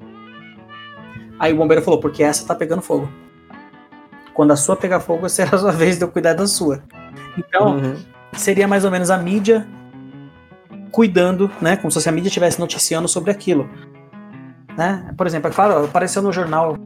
Aí 1.39 1.53
o 1.53 1.57
bombeiro 1.57 1.83
falou, 1.83 1.99
porque 1.99 2.23
essa 2.23 2.47
tá 2.47 2.55
pegando 2.55 2.81
fogo. 2.81 3.09
Quando 4.33 4.51
a 4.51 4.55
sua 4.55 4.75
pegar 4.75 4.99
fogo, 4.99 5.27
será 5.29 5.55
a 5.55 5.59
sua 5.59 5.71
vez 5.71 5.97
de 5.97 6.03
eu 6.03 6.09
cuidar 6.09 6.33
da 6.33 6.47
sua. 6.47 6.83
Então, 7.37 7.77
uhum. 7.77 7.95
Seria 8.37 8.67
mais 8.67 8.85
ou 8.85 8.91
menos 8.91 9.09
a 9.09 9.17
mídia 9.17 9.67
cuidando, 10.91 11.51
né? 11.61 11.75
Como 11.75 11.91
se 11.91 12.07
a 12.07 12.11
mídia 12.11 12.29
estivesse 12.29 12.59
noticiando 12.59 13.07
sobre 13.07 13.31
aquilo. 13.31 13.69
Né? 14.77 15.13
Por 15.17 15.25
exemplo, 15.25 15.49
é 15.49 15.53
claro, 15.53 15.85
apareceu 15.85 16.21
no 16.21 16.31
jornal 16.31 16.77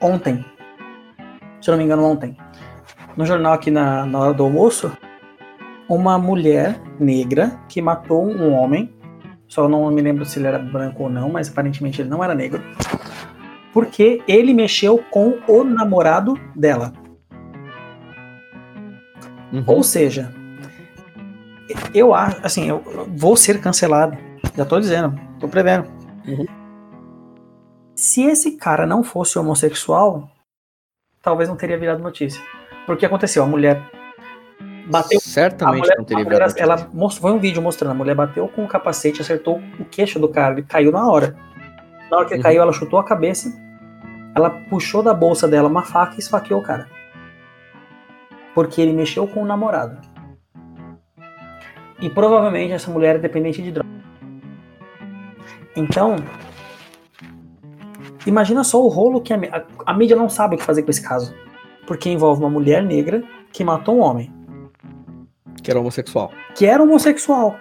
ontem, 0.00 0.44
se 1.60 1.68
eu 1.68 1.72
não 1.72 1.78
me 1.78 1.84
engano, 1.84 2.04
ontem, 2.04 2.36
no 3.16 3.26
jornal 3.26 3.52
aqui 3.52 3.70
na, 3.70 4.06
na 4.06 4.18
hora 4.18 4.34
do 4.34 4.44
almoço, 4.44 4.90
uma 5.88 6.16
mulher 6.18 6.80
negra 6.98 7.58
que 7.68 7.82
matou 7.82 8.24
um 8.24 8.52
homem. 8.52 8.94
Só 9.48 9.68
não 9.68 9.90
me 9.90 10.00
lembro 10.00 10.24
se 10.24 10.38
ele 10.38 10.46
era 10.46 10.58
branco 10.58 11.02
ou 11.02 11.10
não, 11.10 11.28
mas 11.28 11.48
aparentemente 11.48 12.00
ele 12.00 12.08
não 12.08 12.22
era 12.22 12.34
negro. 12.34 12.62
Porque 13.72 14.22
ele 14.26 14.54
mexeu 14.54 15.02
com 15.10 15.38
o 15.48 15.64
namorado 15.64 16.38
dela. 16.54 16.92
Uhum. 19.52 19.64
Ou 19.66 19.82
seja, 19.82 20.32
eu 21.94 22.14
acho, 22.14 22.38
assim, 22.42 22.68
eu 22.68 22.82
vou 23.08 23.36
ser 23.36 23.60
cancelado. 23.60 24.16
Já 24.56 24.64
tô 24.64 24.80
dizendo, 24.80 25.18
tô 25.38 25.48
prevendo. 25.48 25.86
Uhum. 26.26 26.46
Se 27.94 28.22
esse 28.22 28.52
cara 28.52 28.86
não 28.86 29.02
fosse 29.02 29.38
homossexual, 29.38 30.28
talvez 31.22 31.48
não 31.48 31.56
teria 31.56 31.78
virado 31.78 32.02
notícia. 32.02 32.42
Porque 32.86 33.04
aconteceu, 33.04 33.42
a 33.42 33.46
mulher 33.46 33.82
bateu. 34.86 35.20
Certamente 35.20 35.80
mulher, 35.80 35.98
não 35.98 36.04
teria 36.04 36.24
mulher, 36.24 36.38
virado 36.38 36.58
ela 36.58 36.88
mostrou, 36.92 37.30
Foi 37.30 37.38
um 37.38 37.40
vídeo 37.40 37.62
mostrando, 37.62 37.92
a 37.92 37.94
mulher 37.94 38.14
bateu 38.14 38.48
com 38.48 38.64
o 38.64 38.68
capacete, 38.68 39.20
acertou 39.20 39.60
o 39.78 39.84
queixo 39.84 40.18
do 40.18 40.28
cara, 40.28 40.54
ele 40.54 40.62
caiu 40.62 40.90
na 40.90 41.06
hora. 41.08 41.36
Na 42.10 42.18
hora 42.18 42.26
que 42.26 42.34
ele 42.34 42.40
uhum. 42.40 42.44
caiu, 42.44 42.62
ela 42.62 42.72
chutou 42.72 42.98
a 42.98 43.04
cabeça, 43.04 43.52
ela 44.34 44.50
puxou 44.50 45.02
da 45.02 45.14
bolsa 45.14 45.46
dela 45.46 45.68
uma 45.68 45.82
faca 45.82 46.16
e 46.16 46.18
esfaqueou 46.18 46.60
o 46.60 46.62
cara. 46.62 46.88
Porque 48.60 48.78
ele 48.78 48.92
mexeu 48.92 49.26
com 49.26 49.42
o 49.42 49.46
namorado. 49.46 49.96
E 51.98 52.10
provavelmente 52.10 52.74
essa 52.74 52.90
mulher 52.90 53.16
é 53.16 53.18
dependente 53.18 53.62
de 53.62 53.72
droga. 53.72 53.88
Então, 55.74 56.16
imagina 58.26 58.62
só 58.62 58.84
o 58.84 58.88
rolo 58.88 59.22
que 59.22 59.32
a, 59.32 59.36
a, 59.36 59.92
a, 59.92 59.94
mídia 59.94 60.14
não 60.14 60.28
sabe 60.28 60.56
o 60.56 60.58
que 60.58 60.64
fazer 60.64 60.82
com 60.82 60.90
esse 60.90 61.00
caso. 61.00 61.34
Porque 61.86 62.10
envolve 62.10 62.42
uma 62.42 62.50
mulher 62.50 62.82
negra 62.82 63.24
que 63.50 63.64
matou 63.64 63.96
um 63.96 64.00
homem. 64.00 64.30
Que 65.62 65.70
era 65.70 65.80
homossexual. 65.80 66.30
Que 66.54 66.66
era 66.66 66.82
homossexual. 66.82 67.56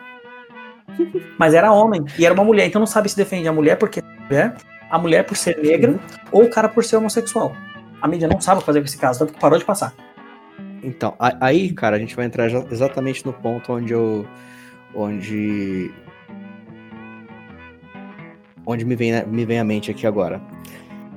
Mas 1.38 1.54
era 1.54 1.72
homem. 1.72 2.04
E 2.18 2.26
era 2.26 2.34
uma 2.34 2.44
mulher. 2.44 2.68
Então 2.68 2.80
não 2.80 2.86
sabe 2.86 3.08
se 3.08 3.16
defende 3.16 3.48
a 3.48 3.54
mulher 3.54 3.78
porque 3.78 4.02
é 4.02 4.04
mulher, 4.26 4.58
a 4.92 5.00
mulher 5.00 5.26
por 5.26 5.38
ser 5.38 5.58
negra 5.64 5.92
uhum. 5.92 6.00
ou 6.30 6.44
o 6.44 6.50
cara 6.50 6.68
por 6.68 6.84
ser 6.84 6.98
homossexual. 6.98 7.56
A 8.02 8.08
mídia 8.10 8.28
não 8.28 8.42
sabe 8.42 8.58
o 8.58 8.60
que 8.60 8.66
fazer 8.66 8.82
com 8.82 8.86
esse 8.86 8.98
caso, 8.98 9.20
tanto 9.20 9.32
que 9.32 9.40
parou 9.40 9.58
de 9.58 9.64
passar. 9.64 9.94
Então, 10.84 11.16
aí, 11.20 11.74
cara, 11.74 11.96
a 11.96 12.00
gente 12.00 12.16
vai 12.16 12.26
entrar 12.26 12.50
exatamente 12.72 13.26
no 13.26 13.34
ponto 13.34 13.74
onde 13.74 13.94
eu. 13.94 14.26
onde. 14.94 15.92
onde 18.66 18.86
me 18.86 18.96
vem, 18.96 19.26
me 19.26 19.46
vem 19.46 19.60
à 19.60 19.64
mente 19.64 19.92
aqui 19.92 20.08
agora. 20.08 20.42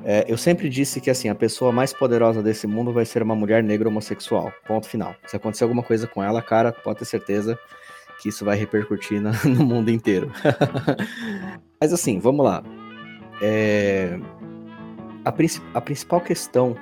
É, 0.05 0.25
eu 0.27 0.37
sempre 0.37 0.69
disse 0.69 1.01
que 1.01 1.11
assim, 1.11 1.29
a 1.29 1.35
pessoa 1.35 1.71
mais 1.71 1.93
poderosa 1.93 2.43
desse 2.43 2.67
mundo 2.67 2.93
vai 2.93 3.05
ser 3.05 3.23
uma 3.23 3.37
mulher 3.37 3.63
negra 3.63 3.89
homossexual. 3.89 4.53
Ponto 4.67 4.89
final. 4.89 5.15
Se 5.27 5.37
acontecer 5.37 5.63
alguma 5.65 5.83
coisa 5.83 6.07
com 6.07 6.23
ela, 6.23 6.43
cara, 6.43 6.73
pode 6.73 6.99
ter 7.01 7.05
certeza 7.05 7.59
que 8.21 8.29
isso 8.29 8.45
vai 8.45 8.57
repercutir 8.57 9.21
no, 9.21 9.31
no 9.49 9.65
mundo 9.65 9.91
inteiro. 9.91 10.33
Mas 11.81 11.93
assim, 11.93 12.19
vamos 12.19 12.45
lá. 12.45 12.65
É, 13.41 14.19
a, 15.25 15.33
a 15.75 15.81
principal 15.81 16.21
questão. 16.21 16.77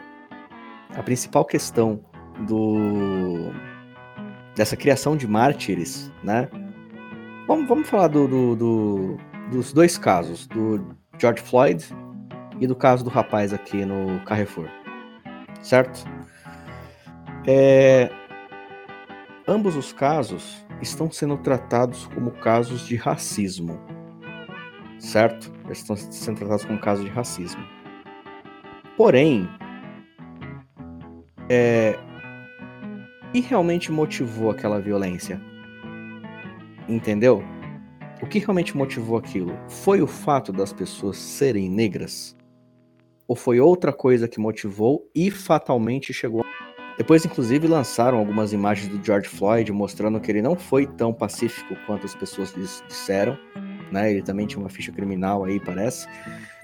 A 0.95 1.03
principal 1.03 1.45
questão 1.45 2.01
do 2.47 3.52
dessa 4.54 4.76
criação 4.76 5.16
de 5.16 5.26
mártires, 5.26 6.11
né? 6.23 6.49
Vamos, 7.47 7.68
vamos 7.68 7.88
falar 7.88 8.09
do, 8.09 8.28
do, 8.28 8.56
do, 8.56 9.16
dos 9.50 9.73
dois 9.73 9.97
casos, 9.97 10.47
do 10.47 10.94
George 11.18 11.42
Floyd 11.42 11.85
e 12.61 12.66
do 12.66 12.76
caso 12.76 13.02
do 13.02 13.11
rapaz 13.11 13.52
aqui 13.52 13.85
no 13.85 14.20
Carrefour, 14.25 14.68
certo? 15.62 16.04
É, 17.47 18.11
ambos 19.49 19.76
os 19.76 19.92
casos 19.92 20.64
estão 20.82 21.11
sendo 21.11 21.37
tratados 21.38 22.06
como 22.14 22.30
casos 22.32 22.87
de 22.87 22.97
racismo, 22.97 23.80
certo? 24.99 25.50
Eles 25.64 25.78
estão 25.78 25.97
sendo 25.97 26.38
tratados 26.38 26.64
como 26.64 26.78
casos 26.78 27.04
de 27.04 27.11
racismo. 27.11 27.64
Porém, 28.97 29.49
é, 31.49 31.99
que 33.33 33.41
realmente 33.41 33.93
motivou 33.93 34.51
aquela 34.51 34.81
violência? 34.81 35.41
Entendeu? 36.89 37.43
O 38.21 38.27
que 38.27 38.39
realmente 38.39 38.77
motivou 38.77 39.17
aquilo? 39.17 39.59
Foi 39.69 40.03
o 40.03 40.07
fato 40.07 40.53
das 40.53 40.73
pessoas 40.73 41.17
serem 41.17 41.71
negras? 41.71 42.37
Ou 43.27 43.37
foi 43.37 43.61
outra 43.61 43.93
coisa 43.93 44.27
que 44.27 44.41
motivou 44.41 45.09
e 45.15 45.31
fatalmente 45.31 46.13
chegou? 46.13 46.45
Depois, 46.99 47.25
inclusive, 47.25 47.67
lançaram 47.67 48.19
algumas 48.19 48.53
imagens 48.53 48.89
do 48.89 49.03
George 49.03 49.29
Floyd 49.29 49.73
mostrando 49.73 50.21
que 50.21 50.31
ele 50.31 50.43
não 50.43 50.55
foi 50.55 50.87
tão 50.87 51.15
pacífico 51.15 51.75
quanto 51.87 52.05
as 52.05 52.15
pessoas 52.15 52.53
disseram. 52.87 53.39
Né? 53.91 54.11
Ele 54.11 54.23
também 54.23 54.47
tinha 54.47 54.61
uma 54.61 54.69
ficha 54.69 54.93
criminal 54.93 55.45
aí, 55.45 55.59
parece. 55.59 56.07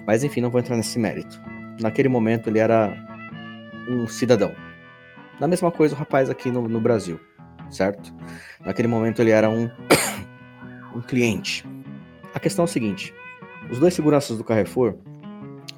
Mas 0.06 0.24
enfim, 0.24 0.40
não 0.40 0.50
vou 0.50 0.60
entrar 0.60 0.76
nesse 0.76 0.98
mérito. 0.98 1.40
Naquele 1.80 2.08
momento 2.08 2.50
ele 2.50 2.58
era 2.58 2.92
um 3.88 4.06
cidadão, 4.06 4.52
da 5.38 5.46
mesma 5.46 5.70
coisa 5.70 5.94
o 5.94 5.98
rapaz 5.98 6.30
aqui 6.30 6.50
no, 6.50 6.68
no 6.68 6.80
Brasil, 6.80 7.20
certo? 7.70 8.12
Naquele 8.64 8.88
momento 8.88 9.20
ele 9.20 9.30
era 9.30 9.48
um, 9.48 9.70
um 10.94 11.00
cliente. 11.00 11.64
A 12.34 12.40
questão 12.40 12.64
é 12.64 12.66
a 12.66 12.68
seguinte: 12.68 13.14
os 13.70 13.78
dois 13.78 13.94
seguranças 13.94 14.38
do 14.38 14.44
Carrefour 14.44 14.94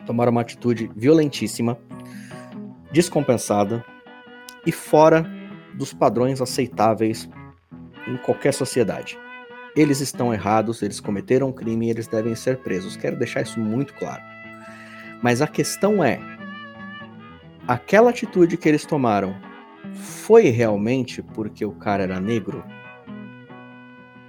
tomaram 0.07 0.33
uma 0.33 0.41
atitude 0.41 0.91
violentíssima, 0.97 1.79
descompensada 2.93 3.85
e 4.65 4.73
fora 4.73 5.27
dos 5.75 5.93
padrões 5.93 6.41
aceitáveis 6.41 7.29
em 8.07 8.17
qualquer 8.17 8.53
sociedade. 8.53 9.19
Eles 9.77 10.01
estão 10.01 10.33
errados, 10.33 10.83
eles 10.83 10.99
cometeram 10.99 11.49
um 11.49 11.53
crime 11.53 11.87
e 11.87 11.91
eles 11.91 12.09
devem 12.09 12.35
ser 12.35 12.59
presos. 12.59 12.97
Quero 12.97 13.17
deixar 13.17 13.43
isso 13.43 13.61
muito 13.61 13.95
claro. 13.95 14.23
Mas 15.23 15.43
a 15.43 15.47
questão 15.47 16.03
é: 16.03 16.19
aquela 17.67 18.11
atitude 18.11 18.57
que 18.57 18.69
eles 18.69 18.85
tomaram 18.85 19.48
foi 19.95 20.51
realmente 20.51 21.23
porque 21.23 21.65
o 21.65 21.73
cara 21.73 22.03
era 22.03 22.21
negro? 22.21 22.65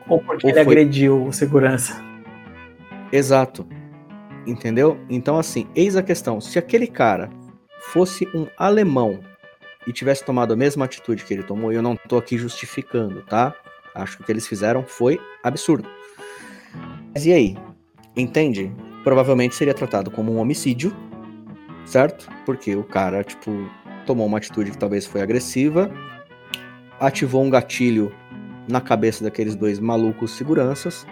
Ou 0.07 0.19
porque 0.19 0.47
Ou 0.47 0.51
ele 0.51 0.63
foi... 0.63 0.73
agrediu 0.73 1.25
o 1.25 1.33
segurança? 1.33 2.01
Exato. 3.11 3.67
Entendeu? 4.45 4.97
Então, 5.09 5.37
assim, 5.37 5.67
eis 5.75 5.95
a 5.95 6.03
questão: 6.03 6.41
se 6.41 6.57
aquele 6.57 6.87
cara 6.87 7.29
fosse 7.79 8.27
um 8.33 8.47
alemão 8.57 9.19
e 9.85 9.93
tivesse 9.93 10.23
tomado 10.23 10.53
a 10.53 10.55
mesma 10.55 10.85
atitude 10.85 11.23
que 11.23 11.33
ele 11.33 11.43
tomou, 11.43 11.71
e 11.71 11.75
eu 11.75 11.81
não 11.81 11.95
tô 11.95 12.17
aqui 12.17 12.37
justificando, 12.37 13.21
tá? 13.23 13.53
Acho 13.93 14.17
que 14.17 14.23
o 14.23 14.25
que 14.25 14.31
eles 14.31 14.47
fizeram 14.47 14.83
foi 14.85 15.19
absurdo. 15.43 15.87
Mas 17.13 17.25
e 17.25 17.33
aí? 17.33 17.57
Entende? 18.15 18.71
Provavelmente 19.03 19.55
seria 19.55 19.73
tratado 19.73 20.11
como 20.11 20.31
um 20.31 20.37
homicídio, 20.37 20.95
certo? 21.85 22.29
Porque 22.45 22.75
o 22.75 22.83
cara, 22.83 23.23
tipo, 23.23 23.51
tomou 24.05 24.25
uma 24.25 24.37
atitude 24.37 24.71
que 24.71 24.77
talvez 24.77 25.05
foi 25.05 25.21
agressiva, 25.21 25.91
ativou 26.99 27.43
um 27.43 27.49
gatilho 27.49 28.13
na 28.67 28.81
cabeça 28.81 29.23
daqueles 29.23 29.55
dois 29.55 29.79
malucos 29.79 30.31
seguranças 30.31 31.05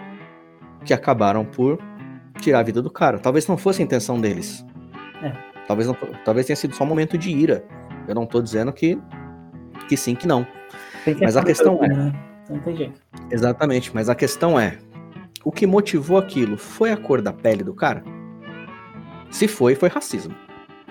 que 0.84 0.94
acabaram 0.94 1.44
por 1.44 1.78
tirar 2.40 2.60
a 2.60 2.62
vida 2.62 2.80
do 2.80 2.90
cara. 2.90 3.18
Talvez 3.18 3.46
não 3.46 3.56
fosse 3.56 3.82
a 3.82 3.84
intenção 3.84 4.20
deles. 4.20 4.64
É. 5.22 5.32
Talvez, 5.66 5.86
não, 5.86 5.96
talvez 6.24 6.46
tenha 6.46 6.56
sido 6.56 6.74
só 6.74 6.84
um 6.84 6.86
momento 6.86 7.18
de 7.18 7.30
ira. 7.30 7.64
Eu 8.06 8.14
não 8.14 8.26
tô 8.26 8.40
dizendo 8.40 8.72
que, 8.72 8.98
que 9.88 9.96
sim, 9.96 10.14
que 10.14 10.26
não. 10.26 10.46
Que 11.04 11.14
mas 11.20 11.36
a 11.36 11.42
questão 11.42 11.82
é. 11.82 11.88
Né? 11.88 12.12
Não 12.48 12.58
tem 12.60 12.76
jeito. 12.76 13.00
Exatamente, 13.30 13.90
mas 13.94 14.08
a 14.08 14.14
questão 14.14 14.58
é: 14.58 14.78
o 15.44 15.52
que 15.52 15.66
motivou 15.66 16.16
aquilo 16.16 16.56
foi 16.56 16.90
a 16.90 16.96
cor 16.96 17.20
da 17.20 17.32
pele 17.32 17.62
do 17.62 17.74
cara? 17.74 18.02
Se 19.30 19.46
foi, 19.46 19.74
foi 19.74 19.88
racismo. 19.88 20.34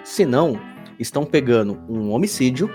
Se 0.04 0.26
não, 0.26 0.60
estão 1.00 1.26
pegando 1.26 1.78
um 1.90 2.12
homicídio 2.12 2.70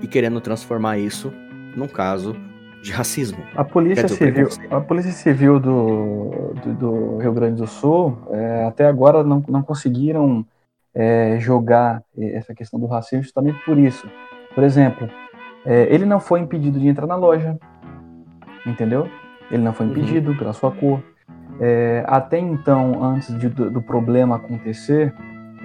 e 0.00 0.06
querendo 0.06 0.40
transformar 0.40 0.98
isso 0.98 1.32
num 1.76 1.88
caso 1.88 2.36
de 2.82 2.90
racismo. 2.90 3.38
A 3.54 3.64
polícia 3.64 4.08
civil, 4.08 4.48
a 4.70 4.80
polícia 4.80 5.12
civil 5.12 5.60
do, 5.60 6.52
do, 6.64 6.74
do 6.74 7.16
Rio 7.18 7.32
Grande 7.32 7.56
do 7.56 7.66
Sul 7.66 8.18
é, 8.30 8.64
até 8.64 8.86
agora 8.86 9.22
não, 9.22 9.42
não 9.48 9.62
conseguiram 9.62 10.44
é, 10.94 11.38
jogar 11.38 12.02
essa 12.18 12.54
questão 12.54 12.78
do 12.78 12.86
racismo 12.86 13.22
justamente 13.22 13.64
por 13.64 13.78
isso. 13.78 14.06
Por 14.54 14.64
exemplo, 14.64 15.08
é, 15.64 15.86
ele 15.94 16.04
não 16.04 16.20
foi 16.20 16.40
impedido 16.40 16.78
de 16.78 16.88
entrar 16.88 17.06
na 17.06 17.16
loja, 17.16 17.56
entendeu? 18.66 19.08
Ele 19.50 19.62
não 19.62 19.72
foi 19.72 19.86
uhum. 19.86 19.92
impedido 19.92 20.32
uhum. 20.32 20.36
pela 20.36 20.52
sua 20.52 20.72
cor. 20.72 21.00
é, 21.60 22.04
até 22.06 22.38
então, 22.38 23.02
antes 23.02 23.36
de, 23.38 23.48
do, 23.48 23.70
do, 23.70 23.82
problema 23.82 24.36
acontecer, 24.36 25.14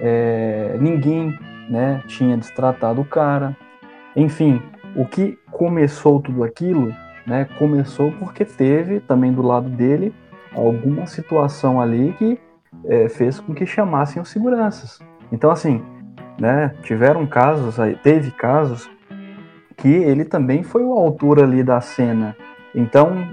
é, 0.00 0.76
ninguém 0.80 1.38
né, 1.68 2.02
tinha 2.06 2.36
destratado 2.36 3.00
o 3.00 3.04
cara. 3.04 3.56
Enfim, 4.16 4.62
o 4.96 5.04
que 5.04 5.38
começou 5.50 6.20
tudo 6.20 6.42
aquilo, 6.42 6.94
né, 7.26 7.46
começou 7.58 8.12
porque 8.12 8.44
teve 8.44 9.00
também 9.00 9.32
do 9.32 9.42
lado 9.42 9.68
dele 9.68 10.14
alguma 10.54 11.06
situação 11.06 11.80
ali 11.80 12.14
que 12.18 12.38
é, 12.84 13.08
fez 13.08 13.38
com 13.38 13.54
que 13.54 13.66
chamassem 13.66 14.20
os 14.20 14.28
seguranças. 14.28 14.98
Então, 15.30 15.50
assim, 15.50 15.82
né, 16.38 16.74
tiveram 16.82 17.26
casos, 17.26 17.76
teve 18.02 18.30
casos 18.30 18.90
que 19.76 19.88
ele 19.88 20.24
também 20.24 20.62
foi 20.62 20.82
o 20.82 20.92
autor 20.92 21.42
ali 21.42 21.62
da 21.62 21.80
cena. 21.80 22.36
Então, 22.74 23.28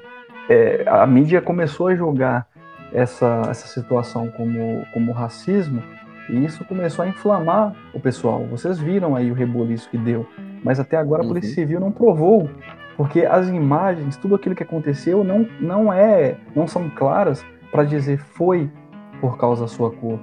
é, 0.50 0.84
a 0.88 1.06
mídia 1.08 1.42
começou 1.42 1.88
a 1.88 1.96
jogar 1.96 2.48
essa, 2.94 3.42
essa 3.50 3.68
situação 3.68 4.30
como, 4.30 4.86
como 4.94 5.12
racismo 5.12 5.82
e 6.30 6.44
isso 6.44 6.66
começou 6.66 7.04
a 7.04 7.08
inflamar 7.08 7.76
o 7.94 8.00
pessoal. 8.00 8.46
Vocês 8.46 8.80
viram 8.80 9.16
aí 9.16 9.32
o 9.32 9.34
reboliço 9.34 9.90
que 9.90 9.98
deu, 9.98 10.26
mas 10.64 10.80
até 10.80 10.98
agora 10.98 11.24
a 11.24 11.28
Polícia 11.28 11.50
uhum. 11.50 11.56
Civil 11.56 11.80
não 11.80 11.92
provou, 11.92 12.50
porque 12.98 13.26
as 13.26 13.48
imagens, 13.48 14.18
tudo 14.18 14.36
aquilo 14.36 14.56
que 14.56 14.64
aconteceu 14.64 15.24
não, 15.24 15.48
não 15.60 15.92
é, 15.92 16.38
não 16.56 16.68
são 16.68 16.90
claras 16.90 17.46
para 17.72 17.84
dizer 17.84 18.18
foi 18.18 18.70
por 19.20 19.38
causa 19.38 19.64
da 19.64 19.68
sua 19.68 19.92
cor, 19.92 20.20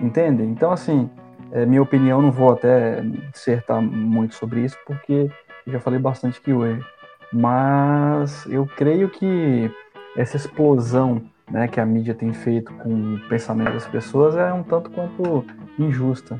entendem? 0.00 0.48
Então 0.48 0.72
assim, 0.72 1.08
é, 1.52 1.64
minha 1.64 1.82
opinião 1.82 2.20
não 2.20 2.32
vou 2.32 2.52
até 2.52 3.02
dissertar 3.32 3.80
muito 3.80 4.34
sobre 4.34 4.64
isso, 4.64 4.76
porque 4.86 5.30
já 5.66 5.80
falei 5.80 5.98
bastante 5.98 6.40
que 6.40 6.52
hoje, 6.52 6.84
mas 7.32 8.46
eu 8.46 8.66
creio 8.66 9.08
que 9.08 9.70
essa 10.16 10.36
explosão 10.36 11.22
né, 11.50 11.68
que 11.68 11.80
a 11.80 11.86
mídia 11.86 12.14
tem 12.14 12.32
feito 12.32 12.72
com 12.74 13.14
o 13.14 13.28
pensamento 13.28 13.72
das 13.72 13.86
pessoas 13.86 14.36
é 14.36 14.52
um 14.52 14.62
tanto 14.62 14.90
quanto 14.90 15.44
injusta. 15.78 16.38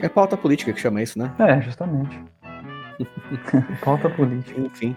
É 0.00 0.08
pauta 0.08 0.36
política 0.36 0.72
que 0.72 0.80
chama 0.80 1.02
isso, 1.02 1.18
né? 1.18 1.32
É, 1.38 1.60
justamente. 1.60 2.20
pauta 3.82 4.10
política. 4.10 4.60
Enfim. 4.60 4.96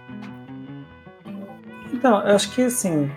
Então, 1.92 2.20
eu 2.26 2.36
acho 2.36 2.54
que 2.54 2.62
assim. 2.62 3.10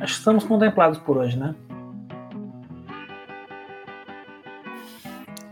Acho 0.00 0.14
que 0.14 0.18
estamos 0.18 0.44
contemplados 0.44 0.98
por 0.98 1.16
hoje, 1.16 1.38
né? 1.38 1.54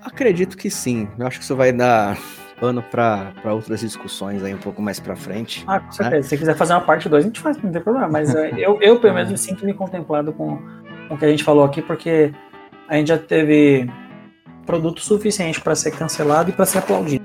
Acredito 0.02 0.56
que 0.56 0.70
sim. 0.70 1.08
Eu 1.18 1.26
acho 1.26 1.38
que 1.38 1.44
isso 1.44 1.56
vai 1.56 1.72
dar 1.72 2.16
pano 2.60 2.82
para 2.82 3.32
outras 3.52 3.80
discussões 3.80 4.42
aí 4.42 4.54
um 4.54 4.58
pouco 4.58 4.80
mais 4.80 5.00
para 5.00 5.16
frente. 5.16 5.64
Ah, 5.66 5.80
com 5.80 5.92
certeza. 5.92 6.16
Né? 6.16 6.22
Se 6.22 6.28
você 6.28 6.36
quiser 6.38 6.56
fazer 6.56 6.72
uma 6.74 6.80
parte 6.80 7.08
2, 7.08 7.24
a 7.24 7.26
gente 7.26 7.40
faz, 7.40 7.60
não 7.62 7.70
tem 7.70 7.82
problema. 7.82 8.08
Mas 8.08 8.34
é, 8.34 8.52
eu, 8.56 8.78
eu, 8.80 8.98
pelo 9.00 9.14
menos, 9.14 9.30
me 9.30 9.38
sinto 9.38 9.64
me 9.64 9.74
contemplado 9.74 10.32
com, 10.32 10.58
com 11.08 11.14
o 11.14 11.18
que 11.18 11.24
a 11.24 11.28
gente 11.28 11.44
falou 11.44 11.64
aqui, 11.64 11.82
porque 11.82 12.32
a 12.88 12.96
gente 12.96 13.08
já 13.08 13.18
teve 13.18 13.90
produto 14.64 15.00
suficiente 15.00 15.60
para 15.60 15.74
ser 15.74 15.90
cancelado 15.90 16.50
e 16.50 16.52
para 16.52 16.66
ser 16.66 16.78
aplaudido. 16.78 17.24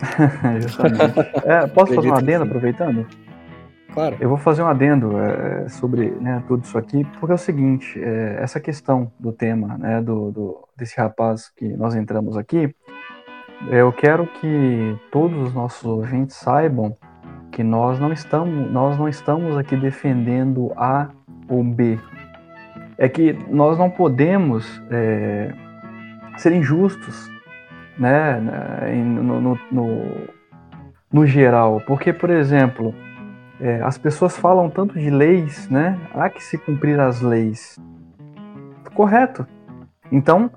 Justamente. 0.60 1.18
É, 1.44 1.66
posso 1.66 1.94
fazer 1.94 2.10
um 2.10 2.14
adendo 2.14 2.44
aproveitando? 2.44 3.06
Claro. 3.92 4.16
Eu 4.20 4.28
vou 4.28 4.36
fazer 4.36 4.62
um 4.62 4.66
adendo 4.66 5.18
é, 5.18 5.70
sobre 5.70 6.10
né, 6.10 6.42
tudo 6.46 6.62
isso 6.64 6.76
aqui, 6.76 7.02
porque 7.18 7.32
é 7.32 7.34
o 7.34 7.38
seguinte, 7.38 7.98
é, 7.98 8.36
essa 8.42 8.60
questão 8.60 9.10
do 9.18 9.32
tema, 9.32 9.78
né, 9.78 10.02
do, 10.02 10.30
do, 10.30 10.68
desse 10.76 10.98
rapaz 10.98 11.50
que 11.56 11.66
nós 11.76 11.94
entramos 11.94 12.36
aqui, 12.36 12.74
eu 13.68 13.92
quero 13.92 14.26
que 14.26 14.96
todos 15.10 15.48
os 15.48 15.54
nossos 15.54 15.84
ouvintes 15.84 16.36
saibam 16.36 16.96
que 17.50 17.62
nós 17.62 17.98
não 17.98 18.12
estamos, 18.12 18.70
nós 18.70 18.98
não 18.98 19.08
estamos 19.08 19.56
aqui 19.56 19.76
defendendo 19.76 20.72
A 20.76 21.08
ou 21.48 21.64
B. 21.64 21.98
É 22.98 23.08
que 23.08 23.32
nós 23.50 23.78
não 23.78 23.90
podemos 23.90 24.82
é, 24.90 25.52
ser 26.36 26.52
injustos, 26.52 27.30
né, 27.98 28.38
no, 28.94 29.40
no, 29.40 29.58
no, 29.72 29.88
no 31.10 31.26
geral, 31.26 31.80
porque, 31.86 32.12
por 32.12 32.28
exemplo, 32.28 32.94
é, 33.58 33.80
as 33.82 33.96
pessoas 33.96 34.36
falam 34.36 34.68
tanto 34.68 34.98
de 34.98 35.08
leis, 35.08 35.68
né? 35.70 35.98
Há 36.14 36.28
que 36.28 36.42
se 36.42 36.58
cumprir 36.58 37.00
as 37.00 37.22
leis. 37.22 37.78
Correto. 38.94 39.46
Então, 40.12 40.50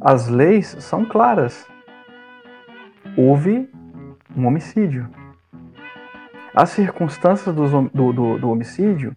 as 0.00 0.28
leis 0.28 0.76
são 0.78 1.04
claras 1.04 1.66
houve 3.16 3.68
um 4.36 4.46
homicídio. 4.46 5.08
As 6.54 6.70
circunstâncias 6.70 7.54
do, 7.54 7.88
do, 7.88 8.12
do, 8.12 8.38
do 8.38 8.50
homicídio, 8.50 9.14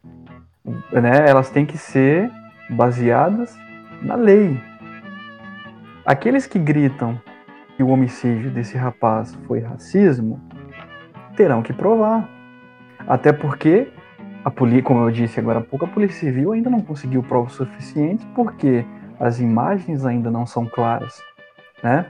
né, 0.92 1.26
elas 1.28 1.50
têm 1.50 1.66
que 1.66 1.78
ser 1.78 2.30
baseadas 2.70 3.58
na 4.02 4.16
lei. 4.16 4.60
Aqueles 6.06 6.46
que 6.46 6.60
gritam 6.60 7.20
que 7.78 7.84
o 7.84 7.88
homicídio 7.88 8.52
desse 8.52 8.78
rapaz 8.78 9.34
foi 9.48 9.60
racismo 9.60 10.42
terão 11.36 11.62
que 11.62 11.72
provar. 11.72 12.28
Até 13.08 13.32
porque 13.32 13.92
a 14.44 14.52
polícia, 14.52 14.84
como 14.84 15.02
eu 15.02 15.12
disse 15.12 15.40
agora 15.40 15.60
há 15.60 15.62
pouco, 15.62 15.86
a 15.86 15.88
Polícia 15.88 16.20
Civil 16.20 16.52
ainda 16.52 16.70
não 16.70 16.82
conseguiu 16.82 17.24
provas 17.24 17.54
suficientes 17.54 18.26
porque 18.36 18.86
as 19.20 19.40
imagens 19.40 20.06
ainda 20.06 20.30
não 20.32 20.46
são 20.46 20.66
claras, 20.66 21.22
né? 21.84 22.06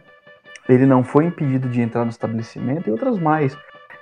Ele 0.69 0.85
não 0.85 1.03
foi 1.03 1.25
impedido 1.25 1.67
de 1.67 1.81
entrar 1.81 2.03
no 2.03 2.11
estabelecimento 2.11 2.87
e 2.87 2.91
outras 2.91 3.17
mais. 3.17 3.57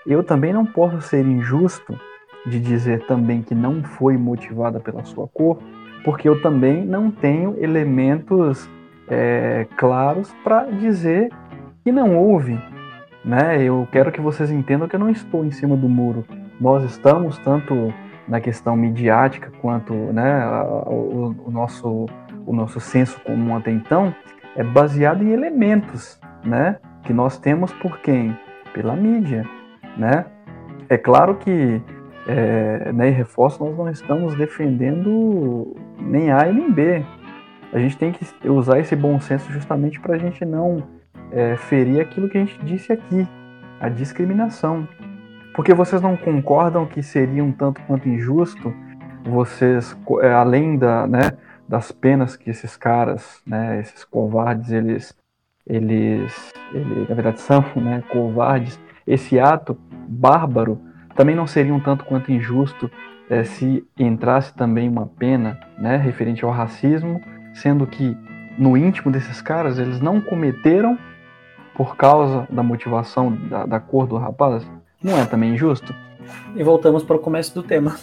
Eu 0.05 0.23
também 0.23 0.53
não 0.53 0.65
posso 0.65 1.01
ser 1.01 1.25
injusto 1.25 1.97
de 2.45 2.59
dizer 2.59 3.05
também 3.05 3.41
que 3.41 3.55
não 3.55 3.83
foi 3.83 4.17
motivada 4.17 4.79
pela 4.79 5.03
sua 5.03 5.27
cor, 5.27 5.59
porque 6.03 6.27
eu 6.27 6.41
também 6.41 6.85
não 6.85 7.09
tenho 7.09 7.55
elementos 7.57 8.69
é, 9.09 9.67
claros 9.75 10.33
para 10.43 10.65
dizer 10.65 11.29
que 11.83 11.91
não 11.91 12.17
houve. 12.17 12.59
Né? 13.23 13.63
Eu 13.63 13.87
quero 13.91 14.11
que 14.11 14.21
vocês 14.21 14.51
entendam 14.51 14.87
que 14.87 14.95
eu 14.95 14.99
não 14.99 15.09
estou 15.09 15.43
em 15.45 15.51
cima 15.51 15.75
do 15.75 15.89
muro. 15.89 16.25
Nós 16.59 16.83
estamos 16.83 17.37
tanto 17.39 17.93
na 18.27 18.41
questão 18.41 18.75
midiática 18.75 19.51
quanto 19.61 19.93
né, 19.93 20.45
o, 20.85 21.35
o, 21.45 21.51
nosso, 21.51 22.07
o 22.45 22.53
nosso 22.53 22.79
senso 22.79 23.19
comum 23.21 23.55
até 23.55 23.71
então 23.71 24.13
é 24.55 24.63
baseado 24.63 25.23
em 25.23 25.31
elementos 25.31 26.19
né? 26.47 26.77
Que 27.03 27.13
nós 27.13 27.37
temos 27.37 27.71
por 27.73 27.99
quem? 27.99 28.37
Pela 28.73 28.95
mídia, 28.95 29.45
né? 29.97 30.25
É 30.89 30.97
claro 30.97 31.35
que, 31.35 31.81
é, 32.27 32.91
né, 32.93 33.09
e 33.09 33.11
reforço, 33.11 33.63
nós 33.63 33.77
não 33.77 33.89
estamos 33.89 34.35
defendendo 34.35 35.75
nem 35.99 36.31
A 36.31 36.47
e 36.47 36.53
nem 36.53 36.71
B. 36.71 37.03
A 37.73 37.79
gente 37.79 37.97
tem 37.97 38.11
que 38.11 38.49
usar 38.49 38.79
esse 38.79 38.95
bom 38.95 39.19
senso 39.19 39.51
justamente 39.51 39.99
para 39.99 40.15
a 40.15 40.17
gente 40.17 40.45
não 40.45 40.83
é, 41.31 41.57
ferir 41.57 41.99
aquilo 41.99 42.29
que 42.29 42.37
a 42.37 42.41
gente 42.41 42.57
disse 42.63 42.93
aqui, 42.93 43.27
a 43.79 43.89
discriminação. 43.89 44.87
Porque 45.53 45.73
vocês 45.73 46.01
não 46.01 46.15
concordam 46.15 46.85
que 46.85 47.03
seria 47.03 47.43
um 47.43 47.51
tanto 47.51 47.81
quanto 47.81 48.07
injusto 48.07 48.73
vocês, 49.25 49.97
é, 50.21 50.31
além 50.31 50.77
da, 50.77 51.05
né, 51.05 51.33
das 51.67 51.91
penas 51.91 52.37
que 52.37 52.49
esses 52.49 52.77
caras, 52.77 53.41
né, 53.45 53.79
esses 53.79 54.05
covardes, 54.05 54.71
eles 54.71 55.13
eles, 55.67 56.53
eles 56.73 57.09
na 57.09 57.15
verdade 57.15 57.41
são 57.41 57.63
né, 57.75 58.03
covardes, 58.09 58.79
esse 59.05 59.39
ato 59.39 59.77
bárbaro 60.07 60.79
também 61.15 61.35
não 61.35 61.47
seria 61.47 61.73
um 61.73 61.79
tanto 61.79 62.05
quanto 62.05 62.31
injusto 62.31 62.89
é, 63.29 63.43
se 63.43 63.85
entrasse 63.97 64.53
também 64.53 64.87
uma 64.87 65.07
pena 65.07 65.59
né, 65.77 65.97
referente 65.97 66.45
ao 66.45 66.51
racismo, 66.51 67.21
sendo 67.53 67.85
que 67.85 68.15
no 68.57 68.77
íntimo 68.77 69.11
desses 69.11 69.41
caras 69.41 69.79
eles 69.79 69.99
não 69.99 70.21
cometeram 70.21 70.97
por 71.75 71.95
causa 71.95 72.47
da 72.49 72.63
motivação 72.63 73.31
da, 73.31 73.65
da 73.65 73.79
cor 73.79 74.07
do 74.07 74.17
rapaz? 74.17 74.65
Não 75.03 75.17
é 75.17 75.25
também 75.25 75.53
injusto? 75.53 75.93
E 76.55 76.63
voltamos 76.63 77.03
para 77.03 77.15
o 77.15 77.19
começo 77.19 77.53
do 77.53 77.61
tema. 77.61 77.95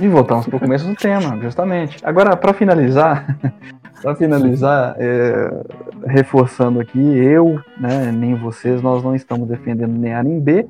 E 0.00 0.08
voltamos 0.08 0.46
para 0.46 0.56
o 0.56 0.60
começo 0.60 0.86
do 0.86 0.94
tema, 0.94 1.36
justamente. 1.40 1.98
Agora, 2.04 2.36
para 2.36 2.52
finalizar, 2.52 3.36
para 4.00 4.14
finalizar, 4.14 4.94
é, 4.98 5.62
reforçando 6.06 6.80
aqui, 6.80 6.98
eu, 6.98 7.60
né, 7.78 8.12
nem 8.12 8.34
vocês, 8.34 8.80
nós 8.80 9.02
não 9.02 9.14
estamos 9.14 9.48
defendendo 9.48 9.92
nem 9.98 10.14
A 10.14 10.22
nem 10.22 10.40
B. 10.40 10.66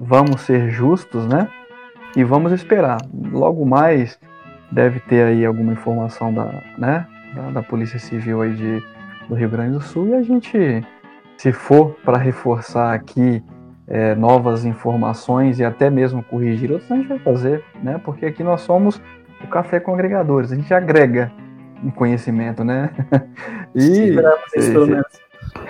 Vamos 0.00 0.42
ser 0.42 0.70
justos, 0.70 1.26
né? 1.26 1.48
E 2.16 2.22
vamos 2.22 2.52
esperar. 2.52 2.98
Logo 3.32 3.64
mais 3.64 4.18
deve 4.70 5.00
ter 5.00 5.24
aí 5.24 5.44
alguma 5.44 5.72
informação 5.72 6.32
da, 6.32 6.62
né, 6.76 7.06
da, 7.34 7.50
da 7.50 7.62
Polícia 7.62 7.98
Civil 7.98 8.42
aí 8.42 8.54
de, 8.54 8.82
do 9.28 9.34
Rio 9.34 9.48
Grande 9.48 9.72
do 9.72 9.80
Sul 9.80 10.08
e 10.08 10.14
a 10.14 10.22
gente, 10.22 10.82
se 11.36 11.52
for 11.52 11.96
para 12.04 12.18
reforçar 12.18 12.94
aqui 12.94 13.42
é, 13.86 14.14
novas 14.14 14.64
informações 14.64 15.58
e 15.58 15.64
até 15.64 15.88
mesmo 15.88 16.22
corrigir 16.22 16.70
outras, 16.70 16.92
a 16.92 16.96
gente 16.96 17.08
vai 17.08 17.18
fazer, 17.18 17.64
né? 17.82 18.00
Porque 18.04 18.26
aqui 18.26 18.44
nós 18.44 18.60
somos 18.60 19.00
o 19.42 19.46
café 19.48 19.80
com 19.80 19.94
agregadores, 19.94 20.52
a 20.52 20.56
gente 20.56 20.72
agrega 20.72 21.32
um 21.82 21.90
conhecimento, 21.90 22.64
né? 22.64 22.90
E, 23.74 23.80
Sim, 23.82 24.16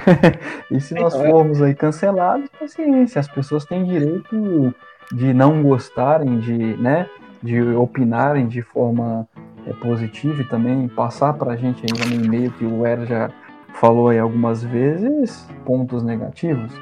e 0.71 0.81
se 0.81 0.94
nós 0.94 1.14
é. 1.14 1.29
formos 1.29 1.61
aí 1.61 1.75
cancelados, 1.75 2.49
paciência, 2.59 3.18
as 3.18 3.27
pessoas 3.27 3.64
têm 3.64 3.85
direito 3.85 4.73
de 5.12 5.35
não 5.35 5.62
gostarem, 5.62 6.38
de, 6.38 6.57
né? 6.77 7.09
de 7.42 7.61
opinarem 7.61 8.47
de 8.47 8.62
forma 8.62 9.29
é, 9.66 9.73
positiva 9.75 10.40
e 10.42 10.44
também 10.44 10.88
passar 10.88 11.35
para 11.35 11.53
a 11.53 11.57
gente 11.57 11.85
aí 11.85 12.16
no 12.16 12.25
e-mail 12.25 12.51
que 12.53 12.64
o 12.64 12.87
Er 12.87 13.07
já 13.07 13.31
falou 13.75 14.09
aí 14.09 14.18
algumas 14.18 14.62
vezes 14.62 15.47
pontos 15.64 16.03
negativos. 16.03 16.73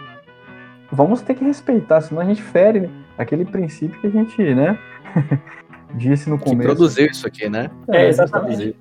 Vamos 0.91 1.21
ter 1.21 1.35
que 1.35 1.45
respeitar, 1.45 2.01
senão 2.01 2.23
a 2.23 2.25
gente 2.25 2.43
fere 2.43 2.89
aquele 3.19 3.45
princípio 3.45 4.01
que 4.01 4.07
a 4.07 4.11
gente, 4.11 4.55
né, 4.55 4.79
disse 5.95 6.31
no 6.31 6.39
começo. 6.39 6.61
Que 6.61 6.65
produziu 6.65 7.07
isso 7.07 7.27
aqui, 7.27 7.49
né? 7.49 7.71
É, 7.89 8.09
exatamente. 8.09 8.77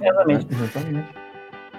Exatamente. 0.00 0.46
exatamente. 0.52 1.08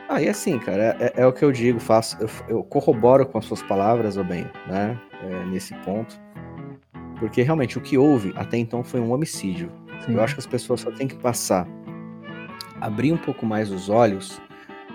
Ah, 0.10 0.20
e 0.20 0.28
assim, 0.28 0.58
cara, 0.58 0.98
é, 1.00 1.14
é, 1.18 1.28
o 1.28 1.32
que 1.32 1.46
eu 1.46 1.52
digo, 1.52 1.80
faço, 1.80 2.18
eu, 2.20 2.30
eu, 2.48 2.64
corroboro 2.64 3.28
com 3.28 3.38
as 3.38 3.46
suas 3.46 3.62
palavras, 3.62 4.18
ou 4.18 4.24
bem, 4.24 4.44
né, 4.66 5.00
é, 5.22 5.46
nesse 5.46 5.76
ponto, 5.86 6.20
porque 7.20 7.44
realmente 7.44 7.78
o 7.78 7.82
que 7.82 7.96
houve 7.96 8.34
até 8.36 8.58
então 8.58 8.84
foi 8.84 9.00
um 9.00 9.12
homicídio. 9.12 9.72
Sim. 10.04 10.16
Eu 10.16 10.24
acho 10.24 10.34
que 10.34 10.40
as 10.40 10.48
pessoas 10.48 10.82
só 10.82 10.90
têm 10.90 11.08
que 11.08 11.16
passar, 11.16 11.68
abrir 12.82 13.14
um 13.14 13.18
pouco 13.18 13.46
mais 13.46 13.70
os 13.72 13.88
olhos 13.88 14.42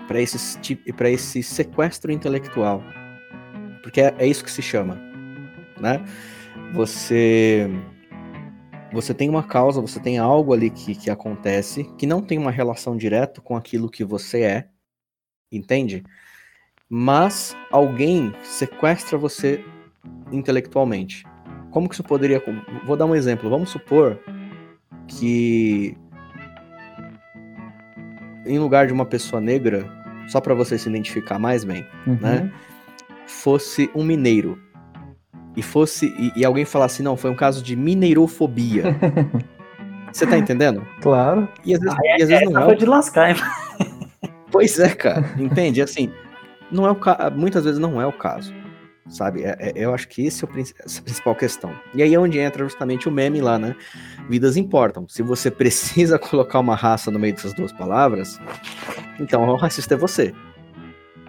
para 0.05 0.19
esse, 0.19 0.75
para 0.97 1.09
esse 1.09 1.41
sequestro 1.41 2.11
intelectual, 2.11 2.83
porque 3.83 4.01
é, 4.01 4.13
é 4.17 4.27
isso 4.27 4.43
que 4.43 4.51
se 4.51 4.61
chama, 4.61 4.99
né? 5.79 6.03
Você 6.73 7.69
você 8.95 9.13
tem 9.13 9.29
uma 9.29 9.43
causa, 9.43 9.81
você 9.81 9.99
tem 9.99 10.17
algo 10.17 10.53
ali 10.53 10.69
que, 10.69 10.95
que 10.95 11.11
acontece 11.11 11.83
que 11.97 12.07
não 12.07 12.21
tem 12.21 12.37
uma 12.37 12.49
relação 12.49 12.95
direta 12.95 13.41
com 13.41 13.55
aquilo 13.57 13.89
que 13.89 14.05
você 14.05 14.41
é, 14.41 14.69
entende? 15.51 16.01
Mas 16.89 17.55
alguém 17.69 18.33
sequestra 18.41 19.17
você 19.17 19.63
intelectualmente. 20.31 21.25
Como 21.71 21.89
que 21.89 21.95
isso 21.95 22.03
poderia. 22.03 22.41
Vou 22.85 22.95
dar 22.95 23.05
um 23.05 23.13
exemplo. 23.13 23.49
Vamos 23.49 23.69
supor 23.69 24.17
que 25.09 25.97
em 28.45 28.57
lugar 28.57 28.87
de 28.87 28.93
uma 28.93 29.05
pessoa 29.05 29.41
negra, 29.41 29.85
só 30.29 30.39
para 30.39 30.53
você 30.53 30.77
se 30.77 30.87
identificar 30.87 31.37
mais 31.37 31.65
bem, 31.65 31.85
uhum. 32.07 32.17
né? 32.21 32.53
Fosse 33.27 33.89
um 33.93 34.05
mineiro 34.05 34.57
e 35.55 35.61
fosse 35.61 36.07
e, 36.17 36.39
e 36.39 36.45
alguém 36.45 36.65
falasse 36.65 37.01
não, 37.01 37.15
foi 37.15 37.31
um 37.31 37.35
caso 37.35 37.63
de 37.63 37.75
mineirofobia. 37.75 38.95
Você 40.11 40.25
tá 40.25 40.37
entendendo? 40.37 40.85
Claro. 41.01 41.47
E 41.65 41.73
às 41.73 41.81
vezes, 41.81 41.97
ah, 41.97 42.05
e 42.05 42.21
às 42.23 42.29
vezes 42.29 42.47
é, 42.47 42.49
não 42.49 42.71
é. 42.71 42.75
de 42.75 42.85
lascar, 42.85 43.31
hein? 43.31 43.35
Pois 44.51 44.79
é, 44.79 44.95
cara. 44.95 45.33
Entende? 45.37 45.81
Assim, 45.81 46.09
não 46.71 46.85
é 46.85 46.91
o 46.91 46.95
ca... 46.95 47.29
muitas 47.35 47.65
vezes 47.65 47.77
não 47.77 48.01
é 48.01 48.07
o 48.07 48.13
caso. 48.13 48.53
Sabe? 49.09 49.43
É, 49.43 49.57
é, 49.59 49.73
eu 49.75 49.93
acho 49.93 50.07
que 50.07 50.25
esse 50.25 50.45
é 50.45 50.47
o, 50.47 50.59
essa 50.59 50.99
é 50.99 50.99
a 50.99 51.03
principal 51.03 51.35
questão. 51.35 51.73
E 51.93 52.01
aí 52.01 52.13
é 52.13 52.19
onde 52.19 52.39
entra 52.39 52.63
justamente 52.63 53.09
o 53.09 53.11
meme 53.11 53.41
lá, 53.41 53.59
né? 53.59 53.75
Vidas 54.29 54.55
importam. 54.55 55.05
Se 55.09 55.21
você 55.21 55.51
precisa 55.51 56.17
colocar 56.17 56.59
uma 56.59 56.75
raça 56.75 57.11
no 57.11 57.19
meio 57.19 57.33
dessas 57.33 57.53
duas 57.53 57.73
palavras, 57.73 58.39
então 59.19 59.43
o 59.43 59.55
racista 59.57 59.93
é 59.95 59.97
você. 59.97 60.33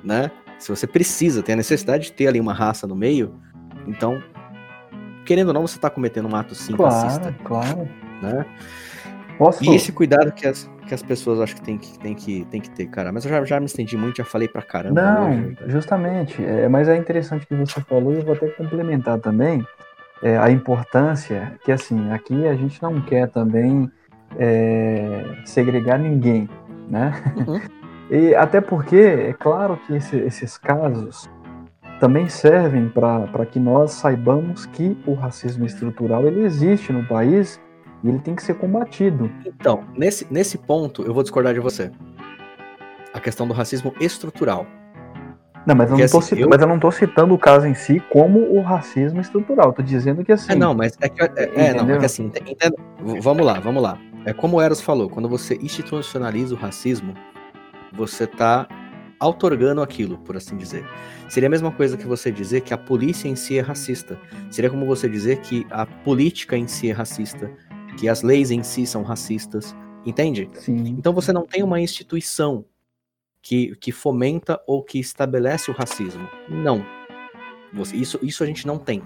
Né? 0.05 0.31
Se 0.59 0.69
você 0.69 0.87
precisa, 0.87 1.43
tem 1.43 1.55
a 1.55 1.57
necessidade 1.57 2.05
de 2.05 2.13
ter 2.13 2.29
ali 2.29 2.41
uma 2.41 2.55
raça 2.55 2.87
no 2.87 2.95
meio, 2.95 3.35
então, 3.87 4.23
querendo 5.25 5.49
ou 5.49 5.55
não, 5.55 5.67
você 5.67 5.77
está 5.77 5.91
cometendo 5.91 6.29
um 6.29 6.37
ato 6.37 6.55
sim 6.55 6.75
claro. 6.75 7.35
Claro. 7.45 7.89
Né? 8.23 8.47
Posso... 9.39 9.65
E 9.65 9.75
esse 9.75 9.93
cuidado 9.93 10.33
que 10.33 10.47
as, 10.47 10.71
que 10.87 10.95
as 10.95 11.03
pessoas 11.03 11.41
acho 11.41 11.57
que 11.57 11.63
tem 11.63 11.77
que, 11.77 11.99
tem 11.99 12.15
que, 12.15 12.45
tem 12.47 12.61
que 12.61 12.71
ter, 12.71 12.87
cara. 12.87 13.13
Mas 13.13 13.25
eu 13.25 13.31
já, 13.31 13.45
já 13.45 13.61
me 13.61 13.67
estendi 13.67 13.97
muito, 13.97 14.17
já 14.17 14.25
falei 14.25 14.49
pra 14.49 14.63
caramba. 14.63 15.03
Não, 15.03 15.31
hoje. 15.31 15.57
justamente. 15.67 16.43
É, 16.43 16.69
mas 16.69 16.89
é 16.89 16.97
interessante 16.97 17.47
que 17.47 17.55
você 17.55 17.81
falou 17.83 18.15
e 18.15 18.17
eu 18.17 18.23
vou 18.23 18.35
até 18.35 18.49
complementar 18.49 19.19
também 19.19 19.67
é, 20.23 20.39
a 20.39 20.51
importância 20.51 21.53
que, 21.65 21.71
assim, 21.71 22.11
aqui 22.11 22.47
a 22.47 22.55
gente 22.55 22.83
não 22.83 23.01
quer 23.03 23.29
também 23.29 23.91
é, 24.39 25.23
segregar 25.45 25.99
ninguém, 25.99 26.49
né? 26.89 27.13
Uhum. 27.37 27.61
E 28.09 28.37
até 28.37 28.61
porque, 28.61 28.97
é 28.97 29.33
claro 29.33 29.77
que 29.85 29.97
esse, 29.97 30.17
esses 30.17 30.57
casos 30.57 31.29
também 31.99 32.29
servem 32.29 32.89
para 32.89 33.47
que 33.47 33.59
nós 33.59 33.93
saibamos 33.93 34.67
que 34.67 34.97
o 35.07 35.15
racismo 35.15 35.65
estrutural 35.65 36.27
ele 36.27 36.45
existe 36.45 36.93
no 36.93 37.05
país 37.05 37.61
e 38.05 38.09
ele 38.09 38.19
tem 38.19 38.35
que 38.35 38.43
ser 38.43 38.55
combatido. 38.55 39.31
Então, 39.45 39.85
nesse, 39.97 40.27
nesse 40.31 40.59
ponto, 40.59 41.03
eu 41.03 41.15
vou 41.15 41.23
discordar 41.23 41.55
de 41.55 41.61
você. 41.61 41.91
A 43.13 43.21
questão 43.21 43.49
do 43.49 43.55
racismo 43.55 43.95
estrutural. 43.99 44.67
Não, 45.67 45.75
mas 45.75 45.91
eu, 45.91 45.97
não 45.97 46.05
assim, 46.05 46.21
citando, 46.21 46.43
eu... 46.43 46.49
mas 46.49 46.61
eu 46.61 46.69
não 46.69 46.79
tô 46.79 46.91
citando 46.93 47.35
o 47.35 47.39
caso 47.39 47.67
em 47.67 47.75
si 47.75 48.01
como 48.11 48.39
o 48.39 48.63
racismo 48.63 49.21
estrutural. 49.21 49.73
Tô 49.73 49.83
dizendo 49.83 50.25
que 50.25 50.31
assim. 50.31 50.53
É, 50.53 50.55
não, 50.55 50.75
mas 50.75 50.97
é 51.01 51.09
que. 51.09 51.21
É, 51.21 51.31
é 51.57 51.75
não, 51.75 51.91
é 51.91 51.99
que 51.99 52.05
assim, 52.05 52.27
entenda, 52.27 52.77
vamos 53.21 53.45
lá, 53.45 53.59
vamos 53.59 53.83
lá. 53.83 53.99
É 54.25 54.33
como 54.33 54.59
o 54.59 54.61
Eros 54.61 54.81
falou, 54.81 55.09
quando 55.09 55.29
você 55.29 55.57
institucionaliza 55.57 56.55
o 56.55 56.59
racismo, 56.59 57.15
você 57.93 58.27
tá 58.27 58.69
autorgando 59.19 59.83
aquilo, 59.83 60.19
por 60.19 60.37
assim 60.37 60.57
dizer. 60.57 60.85
Seria 61.29 61.49
a 61.49 61.51
mesma 61.51 61.73
coisa 61.73 61.97
que 61.97 62.07
você 62.07 62.31
dizer 62.31 62.61
que 62.63 62.75
a 62.75 62.79
polícia 62.79 63.29
em 63.29 63.37
si 63.37 63.59
é 63.59 63.61
racista. 63.61 64.19
Seria 64.51 64.71
como 64.71 64.87
você 64.87 65.09
dizer 65.09 65.41
que 65.41 65.67
a 65.71 65.87
política 65.87 66.57
em 66.57 66.69
si 66.69 66.91
é 66.91 66.93
racista, 66.93 67.51
que 67.99 68.09
as 68.09 68.23
leis 68.23 68.51
em 68.51 68.63
si 68.63 68.87
são 68.87 69.03
racistas. 69.03 69.75
Entende? 70.05 70.49
Sim. 70.55 70.87
Então 70.89 71.13
você 71.13 71.33
não 71.33 71.45
tem 71.45 71.63
uma 71.63 71.81
instituição 71.81 72.65
que, 73.43 73.75
que 73.77 73.93
fomenta 73.93 74.61
ou 74.67 74.83
que 74.83 74.99
estabelece 74.99 75.71
o 75.71 75.75
racismo. 75.75 76.29
Não. 76.49 76.85
Você, 77.73 77.97
isso, 77.97 78.19
isso 78.23 78.43
a 78.43 78.47
gente 78.47 78.67
não 78.67 78.79
tem. 78.79 79.03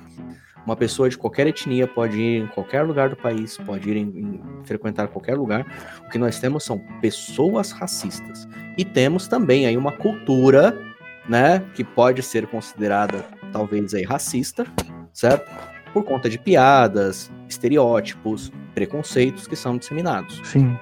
Uma 0.66 0.76
pessoa 0.76 1.08
de 1.08 1.16
qualquer 1.16 1.46
etnia 1.46 1.86
pode 1.86 2.18
ir 2.18 2.42
em 2.42 2.46
qualquer 2.46 2.82
lugar 2.82 3.08
do 3.08 3.16
país, 3.16 3.56
pode 3.58 3.88
ir 3.90 3.96
em, 3.96 4.02
em, 4.02 4.40
frequentar 4.64 5.08
qualquer 5.08 5.36
lugar. 5.36 5.66
O 6.06 6.10
que 6.10 6.18
nós 6.18 6.38
temos 6.38 6.64
são 6.64 6.78
pessoas 7.00 7.72
racistas. 7.72 8.48
E 8.76 8.84
temos 8.84 9.26
também 9.26 9.66
aí 9.66 9.76
uma 9.76 9.92
cultura, 9.92 10.78
né, 11.28 11.60
que 11.74 11.82
pode 11.82 12.22
ser 12.22 12.46
considerada 12.46 13.24
talvez 13.52 13.94
aí 13.94 14.04
racista, 14.04 14.66
certo? 15.12 15.50
Por 15.92 16.04
conta 16.04 16.28
de 16.28 16.38
piadas, 16.38 17.30
estereótipos, 17.48 18.52
preconceitos 18.74 19.46
que 19.46 19.56
são 19.56 19.76
disseminados. 19.76 20.40
Sim. 20.44 20.78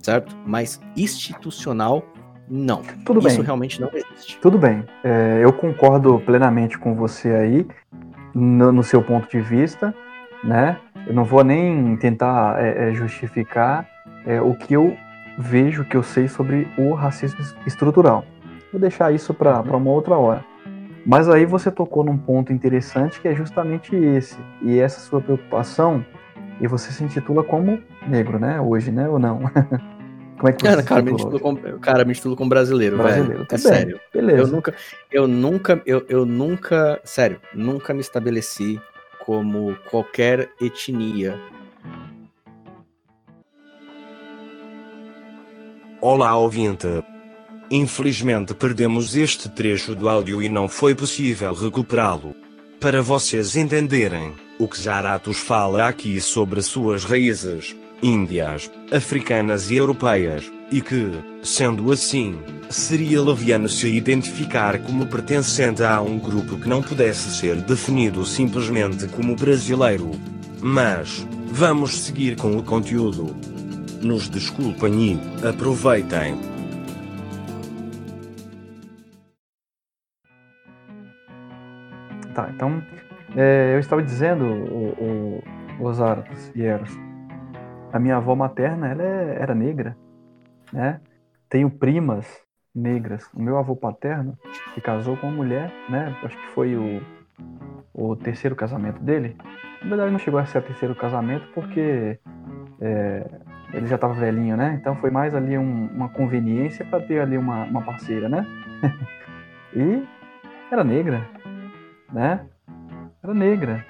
Certo? 0.00 0.36
Mas 0.44 0.80
institucional 0.96 2.04
não. 2.48 2.82
Tudo 3.04 3.18
Isso 3.26 3.36
bem. 3.38 3.44
realmente 3.44 3.80
não 3.80 3.90
existe. 3.92 4.38
Tudo 4.40 4.58
bem. 4.58 4.84
É, 5.02 5.40
eu 5.42 5.52
concordo 5.52 6.20
plenamente 6.20 6.78
com 6.78 6.94
você 6.94 7.30
aí 7.30 7.66
no, 8.36 8.70
no, 8.70 8.82
seu 8.82 9.02
ponto 9.02 9.26
de 9.30 9.40
vista, 9.40 9.94
né? 10.44 10.76
Eu 11.06 11.14
não 11.14 11.24
vou 11.24 11.42
nem 11.42 11.96
tentar 11.96 12.62
é, 12.62 12.90
é, 12.90 12.92
justificar 12.92 13.88
é, 14.26 14.40
o 14.40 14.54
que 14.54 14.74
eu 14.74 14.94
vejo, 15.38 15.82
o 15.82 15.84
que 15.84 15.96
eu 15.96 16.02
sei 16.02 16.28
sobre 16.28 16.68
o 16.76 16.92
racismo 16.92 17.40
estrutural. 17.66 18.24
Vou 18.70 18.80
deixar 18.80 19.10
isso 19.12 19.32
para 19.32 19.60
uhum. 19.62 19.76
uma 19.78 19.90
outra 19.90 20.16
hora. 20.16 20.44
Mas 21.06 21.28
aí 21.28 21.46
você 21.46 21.70
tocou 21.70 22.04
num 22.04 22.18
ponto 22.18 22.52
interessante 22.52 23.20
que 23.20 23.28
é 23.28 23.34
justamente 23.34 23.96
esse. 23.96 24.36
E 24.60 24.78
essa 24.78 25.00
sua 25.00 25.20
preocupação, 25.20 26.04
e 26.60 26.66
você 26.66 26.92
se 26.92 27.02
intitula 27.02 27.42
como 27.42 27.80
negro, 28.06 28.38
né? 28.38 28.60
Hoje, 28.60 28.90
né? 28.90 29.08
Ou 29.08 29.18
não? 29.18 29.40
Como 30.36 30.48
é 30.48 30.52
que 30.52 30.60
você 30.60 30.68
cara, 30.68 30.82
cara, 30.82 31.02
me 31.02 31.12
intitulo 31.12 31.40
como, 31.40 31.78
cara, 31.78 32.04
me 32.04 32.12
intitulo 32.12 32.36
como 32.36 32.50
brasileiro, 32.50 32.98
brasileiro 32.98 33.28
velho. 33.28 33.42
É 33.44 33.48
bem, 33.48 33.58
sério. 33.58 34.00
Beleza. 34.12 34.42
Eu 34.42 34.46
nunca, 34.46 34.74
eu 35.10 35.26
nunca, 35.26 35.82
eu, 35.86 36.06
eu 36.08 36.26
nunca, 36.26 37.00
sério, 37.04 37.40
nunca 37.54 37.94
me 37.94 38.00
estabeleci 38.00 38.80
como 39.24 39.74
qualquer 39.90 40.50
etnia. 40.60 41.38
Olá, 46.00 46.36
ouvinte. 46.36 46.86
Infelizmente 47.70 48.54
perdemos 48.54 49.16
este 49.16 49.48
trecho 49.48 49.94
do 49.94 50.08
áudio 50.08 50.42
e 50.42 50.48
não 50.48 50.68
foi 50.68 50.94
possível 50.94 51.54
recuperá-lo. 51.54 52.34
Para 52.78 53.00
vocês 53.00 53.56
entenderem, 53.56 54.34
o 54.58 54.68
que 54.68 54.80
Jaratos 54.80 55.38
fala 55.38 55.88
aqui 55.88 56.20
sobre 56.20 56.62
suas 56.62 57.04
raízes 57.04 57.74
índias, 58.02 58.70
africanas 58.92 59.70
e 59.70 59.76
europeias, 59.76 60.50
e 60.70 60.80
que, 60.80 61.12
sendo 61.42 61.92
assim, 61.92 62.38
seria 62.68 63.22
leviano 63.22 63.68
se 63.68 63.88
identificar 63.88 64.78
como 64.80 65.06
pertencente 65.06 65.82
a 65.82 66.00
um 66.00 66.18
grupo 66.18 66.58
que 66.58 66.68
não 66.68 66.82
pudesse 66.82 67.30
ser 67.30 67.56
definido 67.56 68.24
simplesmente 68.24 69.06
como 69.08 69.36
brasileiro. 69.36 70.10
Mas, 70.60 71.26
vamos 71.46 71.96
seguir 71.98 72.36
com 72.36 72.56
o 72.56 72.62
conteúdo. 72.62 73.36
Nos 74.02 74.28
desculpem 74.28 75.12
e 75.12 75.46
aproveitem. 75.46 76.36
Tá, 82.34 82.50
então, 82.54 82.82
é, 83.34 83.74
eu 83.74 83.78
estava 83.78 84.02
dizendo, 84.02 84.44
o, 84.44 85.42
o, 85.80 85.88
os 85.88 85.98
e 86.54 86.62
Eros, 86.62 86.90
a 87.96 88.00
minha 88.00 88.16
avó 88.16 88.34
materna, 88.34 88.88
ela 88.88 89.02
é, 89.02 89.38
era 89.40 89.54
negra, 89.54 89.96
né? 90.72 91.00
Tenho 91.48 91.70
primas 91.70 92.26
negras. 92.74 93.28
O 93.32 93.40
meu 93.40 93.56
avô 93.56 93.74
paterno, 93.74 94.38
que 94.74 94.80
casou 94.80 95.16
com 95.16 95.28
uma 95.28 95.36
mulher, 95.36 95.72
né? 95.88 96.14
Acho 96.22 96.36
que 96.36 96.46
foi 96.48 96.76
o 96.76 97.00
o 97.96 98.14
terceiro 98.14 98.54
casamento 98.54 99.02
dele. 99.02 99.36
Na 99.82 99.88
verdade, 99.88 100.12
não 100.12 100.18
chegou 100.18 100.38
a 100.38 100.44
ser 100.44 100.58
o 100.58 100.62
terceiro 100.62 100.94
casamento 100.94 101.48
porque 101.54 102.18
é, 102.78 103.26
ele 103.72 103.86
já 103.86 103.94
estava 103.94 104.12
velhinho, 104.12 104.56
né? 104.56 104.76
Então 104.78 104.94
foi 104.96 105.10
mais 105.10 105.34
ali 105.34 105.56
um, 105.56 105.86
uma 105.86 106.10
conveniência 106.10 106.84
para 106.84 107.02
ter 107.02 107.20
ali 107.20 107.38
uma, 107.38 107.64
uma 107.64 107.82
parceira, 107.82 108.28
né? 108.28 108.46
e 109.74 110.06
era 110.70 110.84
negra, 110.84 111.26
né? 112.12 112.46
Era 113.22 113.32
negra. 113.32 113.84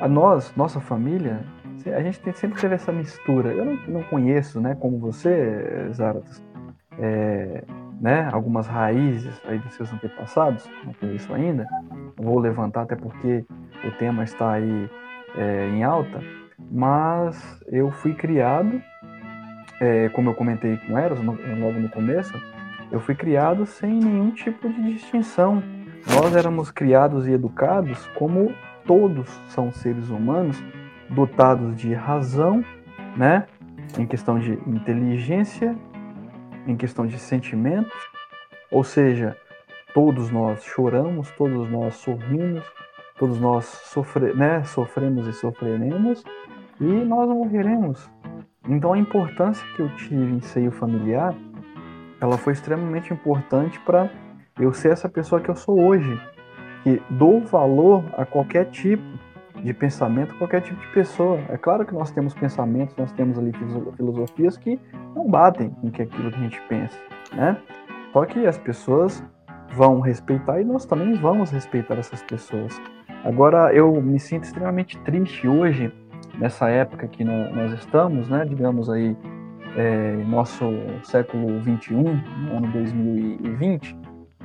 A 0.00 0.06
nós, 0.06 0.54
nossa 0.54 0.80
família, 0.80 1.40
a 1.94 2.02
gente 2.02 2.20
tem, 2.20 2.32
sempre 2.32 2.60
teve 2.60 2.74
essa 2.74 2.92
mistura. 2.92 3.52
Eu 3.52 3.64
não, 3.64 3.76
não 3.88 4.02
conheço, 4.04 4.60
né, 4.60 4.76
como 4.78 4.98
você, 4.98 5.88
Zaratas, 5.92 6.42
é, 6.98 7.62
né, 8.00 8.28
algumas 8.32 8.66
raízes 8.66 9.40
aí 9.46 9.58
dos 9.58 9.74
seus 9.74 9.92
antepassados, 9.92 10.68
não 10.84 10.92
conheço 10.94 11.32
ainda. 11.32 11.66
Vou 12.16 12.38
levantar 12.38 12.82
até 12.82 12.96
porque 12.96 13.44
o 13.84 13.90
tema 13.98 14.24
está 14.24 14.52
aí 14.52 14.90
é, 15.36 15.68
em 15.68 15.82
alta, 15.82 16.20
mas 16.70 17.60
eu 17.68 17.90
fui 17.90 18.14
criado, 18.14 18.80
é, 19.80 20.08
como 20.10 20.30
eu 20.30 20.34
comentei 20.34 20.76
com 20.78 20.98
Eros 20.98 21.20
logo 21.22 21.78
no 21.78 21.88
começo, 21.88 22.32
eu 22.90 23.00
fui 23.00 23.14
criado 23.14 23.66
sem 23.66 23.94
nenhum 23.94 24.30
tipo 24.30 24.68
de 24.68 24.94
distinção. 24.94 25.62
Nós 26.14 26.36
éramos 26.36 26.70
criados 26.70 27.26
e 27.26 27.32
educados 27.32 28.06
como 28.14 28.54
todos 28.86 29.28
são 29.48 29.72
seres 29.72 30.08
humanos, 30.08 30.62
dotados 31.10 31.76
de 31.76 31.92
razão, 31.94 32.64
né? 33.16 33.46
Em 33.98 34.06
questão 34.06 34.38
de 34.38 34.52
inteligência, 34.66 35.76
em 36.66 36.76
questão 36.76 37.06
de 37.06 37.18
sentimentos, 37.18 37.92
ou 38.70 38.82
seja, 38.82 39.36
todos 39.94 40.30
nós 40.30 40.64
choramos, 40.64 41.30
todos 41.32 41.70
nós 41.70 41.94
sorrimos, 41.96 42.64
todos 43.18 43.40
nós 43.40 43.64
sofre, 43.64 44.34
né, 44.34 44.62
sofremos 44.64 45.26
e 45.26 45.32
sofreremos 45.32 46.24
e 46.80 46.84
nós 46.84 47.28
morreremos. 47.28 48.10
Então 48.68 48.92
a 48.92 48.98
importância 48.98 49.66
que 49.74 49.80
eu 49.80 49.88
tive 49.96 50.34
em 50.34 50.40
seio 50.40 50.70
familiar, 50.70 51.34
ela 52.20 52.36
foi 52.36 52.52
extremamente 52.52 53.12
importante 53.12 53.78
para 53.80 54.10
eu 54.58 54.72
ser 54.72 54.90
essa 54.90 55.08
pessoa 55.08 55.40
que 55.40 55.48
eu 55.48 55.56
sou 55.56 55.80
hoje, 55.80 56.20
que 56.82 57.00
dou 57.10 57.40
valor 57.40 58.04
a 58.16 58.24
qualquer 58.26 58.66
tipo 58.66 59.15
de 59.66 59.74
pensamento, 59.74 60.34
qualquer 60.38 60.62
tipo 60.62 60.80
de 60.80 60.86
pessoa. 60.88 61.38
É 61.48 61.56
claro 61.56 61.84
que 61.84 61.92
nós 61.92 62.10
temos 62.10 62.32
pensamentos, 62.34 62.96
nós 62.96 63.12
temos 63.12 63.38
ali 63.38 63.52
filosofias 63.96 64.56
que 64.56 64.80
não 65.14 65.28
batem 65.28 65.70
com 65.70 65.88
aquilo 65.88 66.30
que 66.30 66.36
a 66.36 66.42
gente 66.42 66.60
pensa, 66.68 66.98
né? 67.34 67.56
Só 68.12 68.24
que 68.24 68.46
as 68.46 68.56
pessoas 68.56 69.22
vão 69.74 70.00
respeitar 70.00 70.60
e 70.60 70.64
nós 70.64 70.86
também 70.86 71.14
vamos 71.14 71.50
respeitar 71.50 71.94
essas 71.94 72.22
pessoas. 72.22 72.80
Agora, 73.24 73.74
eu 73.74 74.00
me 74.00 74.18
sinto 74.18 74.44
extremamente 74.44 74.98
triste 75.00 75.48
hoje, 75.48 75.92
nessa 76.38 76.68
época 76.68 77.08
que 77.08 77.24
nós 77.24 77.72
estamos, 77.72 78.28
né? 78.28 78.44
Digamos 78.44 78.88
aí, 78.88 79.16
é, 79.76 80.12
nosso 80.28 80.64
século 81.02 81.60
21, 81.60 82.02
no 82.02 82.56
ano 82.56 82.68
2020, 82.72 83.98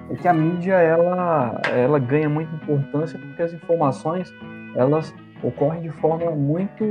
é 0.10 0.16
que 0.16 0.28
a 0.28 0.34
mídia 0.34 0.74
ela, 0.74 1.62
ela 1.74 2.00
ganha 2.00 2.28
muita 2.28 2.54
importância 2.56 3.18
porque 3.18 3.42
as 3.42 3.54
informações 3.54 4.34
elas 4.76 5.14
ocorrem 5.44 5.82
de 5.82 5.90
forma 5.90 6.32
muito 6.32 6.86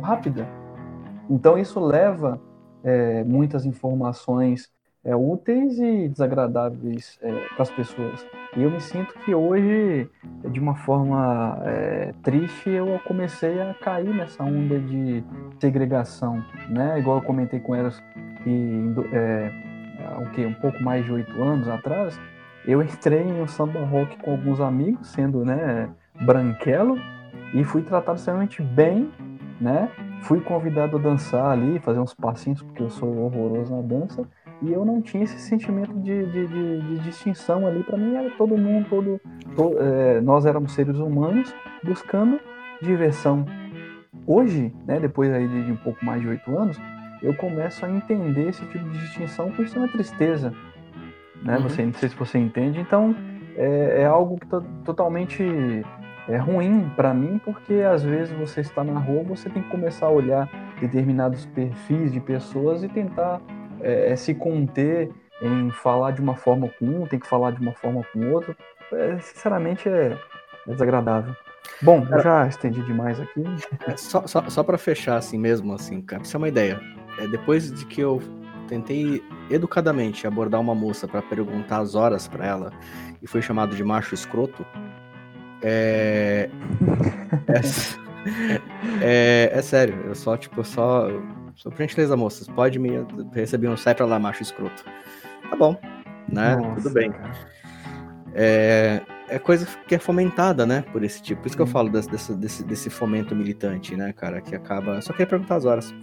rápida. 0.00 0.46
Então 1.28 1.58
isso 1.58 1.80
leva 1.80 2.40
é, 2.82 3.24
muitas 3.24 3.64
informações 3.64 4.70
é, 5.04 5.14
úteis 5.14 5.78
e 5.78 6.08
desagradáveis 6.08 7.18
é, 7.22 7.30
para 7.54 7.62
as 7.62 7.70
pessoas. 7.70 8.26
E 8.56 8.62
eu 8.62 8.70
me 8.70 8.80
sinto 8.80 9.12
que 9.24 9.34
hoje, 9.34 10.08
de 10.50 10.60
uma 10.60 10.76
forma 10.76 11.60
é, 11.64 12.14
triste, 12.22 12.70
eu 12.70 13.00
comecei 13.06 13.60
a 13.60 13.74
cair 13.74 14.14
nessa 14.14 14.42
onda 14.44 14.78
de 14.78 15.24
segregação, 15.58 16.42
né? 16.70 16.98
Igual 16.98 17.18
eu 17.18 17.22
comentei 17.22 17.60
com 17.60 17.74
elas 17.74 18.02
que 18.42 18.94
é, 19.12 19.50
o 20.20 20.30
que 20.30 20.46
um 20.46 20.54
pouco 20.54 20.82
mais 20.82 21.04
de 21.04 21.12
oito 21.12 21.42
anos 21.42 21.68
atrás, 21.68 22.18
eu 22.66 22.82
entrei 22.82 23.22
em 23.22 23.42
um 23.42 23.46
samba 23.46 23.84
rock 23.84 24.16
com 24.18 24.30
alguns 24.30 24.60
amigos, 24.60 25.08
sendo 25.08 25.44
né, 25.44 25.90
branquelo, 26.22 26.98
e 27.52 27.62
fui 27.64 27.82
tratado 27.82 28.18
extremamente 28.18 28.62
bem, 28.62 29.10
né? 29.60 29.88
Fui 30.22 30.40
convidado 30.40 30.96
a 30.96 31.00
dançar 31.00 31.50
ali, 31.50 31.78
fazer 31.78 32.00
uns 32.00 32.14
passinhos, 32.14 32.62
porque 32.62 32.82
eu 32.82 32.90
sou 32.90 33.16
horroroso 33.16 33.74
na 33.74 33.82
dança, 33.82 34.26
e 34.62 34.72
eu 34.72 34.84
não 34.84 35.02
tinha 35.02 35.24
esse 35.24 35.38
sentimento 35.38 35.92
de, 36.00 36.24
de, 36.26 36.46
de, 36.46 36.80
de 36.80 36.98
distinção 37.00 37.66
ali. 37.66 37.82
Para 37.82 37.98
mim 37.98 38.14
era 38.14 38.30
todo 38.30 38.56
mundo, 38.56 38.86
todo, 38.88 39.20
todo 39.54 39.78
é, 39.78 40.20
nós 40.20 40.46
éramos 40.46 40.72
seres 40.72 40.98
humanos 40.98 41.54
buscando 41.82 42.40
diversão. 42.80 43.44
Hoje, 44.26 44.72
né, 44.86 44.98
depois 44.98 45.30
aí 45.32 45.46
de 45.46 45.70
um 45.70 45.76
pouco 45.76 46.02
mais 46.04 46.22
de 46.22 46.28
oito 46.28 46.56
anos, 46.56 46.80
eu 47.22 47.34
começo 47.34 47.84
a 47.84 47.90
entender 47.90 48.48
esse 48.48 48.64
tipo 48.66 48.88
de 48.88 48.98
distinção, 48.98 49.48
porque 49.48 49.62
isso 49.62 49.76
é 49.76 49.80
uma 49.80 49.88
tristeza, 49.88 50.52
né? 51.42 51.56
Uhum. 51.56 51.62
Você, 51.62 51.84
não 51.84 51.92
sei 51.92 52.08
se 52.08 52.16
você 52.16 52.38
entende. 52.38 52.80
Então, 52.80 53.14
é, 53.56 54.02
é 54.02 54.06
algo 54.06 54.38
que 54.38 54.46
totalmente 54.84 55.42
é 56.28 56.36
ruim 56.36 56.90
para 56.96 57.12
mim, 57.12 57.40
porque 57.44 57.74
às 57.74 58.02
vezes 58.02 58.36
você 58.36 58.60
está 58.60 58.82
na 58.82 58.98
rua, 58.98 59.22
você 59.24 59.48
tem 59.50 59.62
que 59.62 59.70
começar 59.70 60.06
a 60.06 60.10
olhar 60.10 60.48
determinados 60.80 61.46
perfis 61.46 62.12
de 62.12 62.20
pessoas 62.20 62.82
e 62.82 62.88
tentar 62.88 63.40
é, 63.80 64.12
é 64.12 64.16
se 64.16 64.34
conter 64.34 65.10
em 65.42 65.70
falar 65.70 66.12
de 66.12 66.20
uma 66.20 66.36
forma 66.36 66.70
com 66.78 66.86
um, 66.86 67.06
tem 67.06 67.18
que 67.18 67.26
falar 67.26 67.50
de 67.52 67.60
uma 67.60 67.72
forma 67.72 68.02
com 68.12 68.30
outro. 68.32 68.56
É, 68.92 69.18
sinceramente, 69.18 69.88
é, 69.88 70.16
desagradável. 70.66 71.34
Bom, 71.82 72.06
já 72.22 72.46
estendi 72.46 72.82
demais 72.82 73.20
aqui. 73.20 73.42
É, 73.86 73.96
só 73.96 74.26
só, 74.26 74.48
só 74.48 74.62
para 74.62 74.78
fechar 74.78 75.16
assim 75.16 75.38
mesmo, 75.38 75.74
assim, 75.74 76.00
cara, 76.00 76.22
isso 76.22 76.36
é 76.36 76.38
uma 76.38 76.48
ideia. 76.48 76.80
É, 77.18 77.26
depois 77.26 77.72
de 77.72 77.84
que 77.86 78.00
eu 78.00 78.22
tentei 78.68 79.22
educadamente 79.50 80.26
abordar 80.26 80.60
uma 80.60 80.74
moça 80.74 81.06
para 81.06 81.20
perguntar 81.20 81.78
as 81.78 81.94
horas 81.94 82.26
para 82.26 82.46
ela 82.46 82.72
e 83.22 83.26
foi 83.26 83.42
chamado 83.42 83.76
de 83.76 83.84
macho 83.84 84.14
escroto. 84.14 84.64
É... 85.66 86.50
é... 87.48 88.60
é, 89.00 89.50
é 89.52 89.62
sério, 89.62 89.98
eu 90.06 90.14
só, 90.14 90.36
tipo, 90.36 90.62
só. 90.62 91.08
Só 91.56 91.70
por 91.70 91.78
gentileza, 91.78 92.16
moças, 92.16 92.48
pode 92.48 92.78
me 92.80 92.90
receber 93.32 93.68
um 93.68 93.76
sai 93.76 93.94
pra 93.94 94.04
lá, 94.04 94.18
macho 94.18 94.42
escroto. 94.42 94.84
Tá 95.48 95.56
bom, 95.56 95.76
né? 96.28 96.56
Nossa, 96.56 96.82
Tudo 96.82 96.90
bem. 96.94 97.12
É, 98.34 99.00
é 99.28 99.38
coisa 99.38 99.66
que 99.86 99.94
é 99.94 99.98
fomentada, 99.98 100.66
né? 100.66 100.84
Por 100.92 101.04
esse 101.04 101.22
tipo. 101.22 101.40
Por 101.42 101.46
isso 101.46 101.56
que 101.56 101.62
eu 101.62 101.66
falo 101.66 101.88
desse, 101.88 102.34
desse, 102.34 102.64
desse 102.64 102.90
fomento 102.90 103.36
militante, 103.36 103.96
né, 103.96 104.12
cara? 104.12 104.40
Que 104.40 104.56
acaba. 104.56 105.00
Só 105.00 105.12
queria 105.12 105.28
perguntar 105.28 105.56
as 105.56 105.64
horas. 105.64 105.94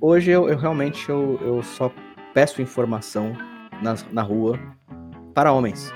Hoje 0.00 0.30
eu, 0.30 0.48
eu 0.48 0.58
realmente 0.58 1.08
eu, 1.08 1.38
eu 1.40 1.62
só 1.62 1.90
peço 2.34 2.60
informação 2.60 3.32
na, 3.82 3.96
na 4.12 4.22
rua 4.22 4.58
para 5.34 5.52
homens. 5.52 5.92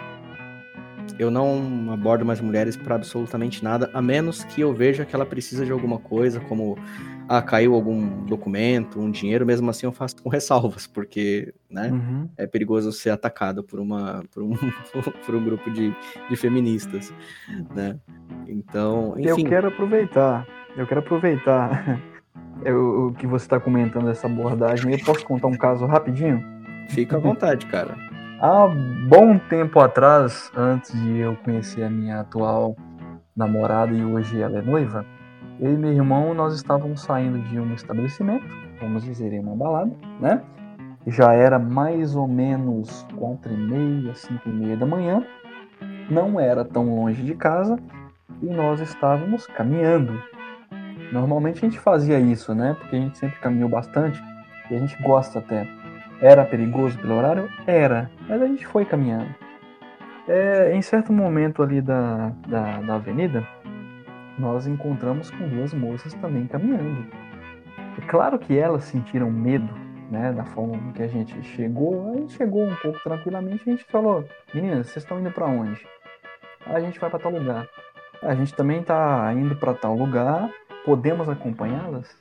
Eu 1.18 1.30
não 1.30 1.92
abordo 1.92 2.24
mais 2.24 2.40
mulheres 2.40 2.76
para 2.76 2.94
absolutamente 2.94 3.62
nada, 3.62 3.90
a 3.92 4.02
menos 4.02 4.44
que 4.44 4.60
eu 4.60 4.72
veja 4.72 5.04
que 5.04 5.14
ela 5.14 5.26
precisa 5.26 5.64
de 5.64 5.72
alguma 5.72 5.98
coisa, 5.98 6.40
como 6.40 6.76
ah, 7.28 7.40
caiu 7.40 7.74
algum 7.74 8.24
documento, 8.24 9.00
um 9.00 9.10
dinheiro, 9.10 9.46
mesmo 9.46 9.70
assim 9.70 9.86
eu 9.86 9.92
faço 9.92 10.22
com 10.22 10.28
ressalvas, 10.28 10.86
porque 10.86 11.54
né, 11.70 11.90
uhum. 11.90 12.28
é 12.36 12.46
perigoso 12.46 12.92
ser 12.92 13.10
atacado 13.10 13.62
por, 13.62 13.80
uma, 13.80 14.24
por, 14.32 14.42
um, 14.42 14.52
por 15.24 15.34
um 15.34 15.44
grupo 15.44 15.70
de, 15.70 15.94
de 16.28 16.36
feministas. 16.36 17.12
Né? 17.74 17.98
Então, 18.46 19.14
enfim. 19.18 19.42
Eu 19.44 19.48
quero 19.48 19.68
aproveitar, 19.68 20.46
eu 20.76 20.86
quero 20.86 21.00
aproveitar 21.00 22.00
o 22.66 23.12
que 23.14 23.26
você 23.26 23.46
está 23.46 23.58
comentando 23.60 24.10
essa 24.10 24.26
abordagem. 24.26 24.92
Eu 24.92 25.04
posso 25.04 25.24
contar 25.24 25.48
um 25.48 25.56
caso 25.56 25.86
rapidinho? 25.86 26.44
Fica 26.88 27.16
à 27.16 27.20
vontade, 27.20 27.66
cara. 27.66 28.11
Há 28.42 28.66
bom 29.08 29.38
tempo 29.38 29.78
atrás, 29.78 30.50
antes 30.56 30.90
de 31.00 31.18
eu 31.18 31.36
conhecer 31.44 31.84
a 31.84 31.88
minha 31.88 32.22
atual 32.22 32.76
namorada 33.36 33.92
e 33.92 34.04
hoje 34.04 34.42
ela 34.42 34.58
é 34.58 34.62
noiva, 34.62 35.06
eu 35.60 35.72
e 35.72 35.76
meu 35.76 35.92
irmão 35.92 36.34
nós 36.34 36.52
estávamos 36.56 37.02
saindo 37.02 37.38
de 37.48 37.60
um 37.60 37.72
estabelecimento, 37.72 38.44
vamos 38.80 39.04
dizer, 39.04 39.32
em 39.32 39.38
uma 39.38 39.54
balada, 39.54 39.92
né? 40.18 40.42
Já 41.06 41.32
era 41.32 41.56
mais 41.56 42.16
ou 42.16 42.26
menos 42.26 43.06
quatro 43.16 43.52
e 43.52 43.56
meia, 43.56 44.12
cinco 44.16 44.48
e 44.48 44.52
meia 44.52 44.76
da 44.76 44.86
manhã. 44.86 45.24
Não 46.10 46.40
era 46.40 46.64
tão 46.64 46.96
longe 46.96 47.22
de 47.22 47.36
casa 47.36 47.78
e 48.42 48.46
nós 48.46 48.80
estávamos 48.80 49.46
caminhando 49.46 50.20
Normalmente 51.12 51.58
a 51.58 51.68
gente 51.68 51.78
fazia 51.78 52.18
isso, 52.18 52.54
né? 52.54 52.74
Porque 52.80 52.96
a 52.96 52.98
gente 52.98 53.18
sempre 53.18 53.38
caminhou 53.38 53.68
bastante 53.68 54.20
e 54.70 54.74
a 54.74 54.78
gente 54.78 55.00
gosta 55.02 55.40
até. 55.40 55.68
Era 56.22 56.44
perigoso 56.44 56.96
pelo 57.00 57.16
horário? 57.16 57.50
Era, 57.66 58.08
mas 58.28 58.40
a 58.40 58.46
gente 58.46 58.64
foi 58.64 58.84
caminhando. 58.84 59.34
É, 60.28 60.72
em 60.72 60.80
certo 60.80 61.12
momento 61.12 61.64
ali 61.64 61.80
da, 61.80 62.28
da, 62.46 62.80
da 62.80 62.94
avenida, 62.94 63.44
nós 64.38 64.68
encontramos 64.68 65.32
com 65.32 65.48
duas 65.48 65.74
moças 65.74 66.14
também 66.14 66.46
caminhando. 66.46 67.08
É 67.98 68.06
claro 68.06 68.38
que 68.38 68.56
elas 68.56 68.84
sentiram 68.84 69.32
medo, 69.32 69.68
né, 70.12 70.32
da 70.32 70.44
forma 70.44 70.92
que 70.92 71.02
a 71.02 71.08
gente 71.08 71.42
chegou. 71.42 72.12
A 72.12 72.16
gente 72.16 72.34
chegou 72.34 72.66
um 72.66 72.76
pouco 72.76 73.00
tranquilamente, 73.02 73.64
a 73.66 73.72
gente 73.72 73.84
falou: 73.90 74.24
"Meninas, 74.54 74.86
vocês 74.86 75.02
estão 75.02 75.18
indo 75.18 75.32
para 75.32 75.46
onde?" 75.46 75.84
A 76.66 76.78
gente 76.78 77.00
vai 77.00 77.10
para 77.10 77.18
tal 77.18 77.32
lugar. 77.32 77.66
a 78.22 78.34
gente 78.36 78.54
também 78.54 78.78
está 78.78 79.32
indo 79.34 79.56
para 79.56 79.74
tal 79.74 79.96
lugar, 79.96 80.48
podemos 80.84 81.28
acompanhá-las? 81.28 82.16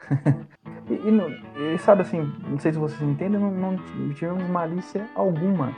e, 0.88 0.94
e, 0.94 1.43
e, 1.56 1.78
sabe 1.78 2.02
assim, 2.02 2.32
não 2.48 2.58
sei 2.58 2.72
se 2.72 2.78
vocês 2.78 3.00
entendem, 3.02 3.40
não, 3.40 3.50
não 3.50 3.76
tivemos 4.12 4.42
malícia 4.48 5.06
alguma. 5.14 5.72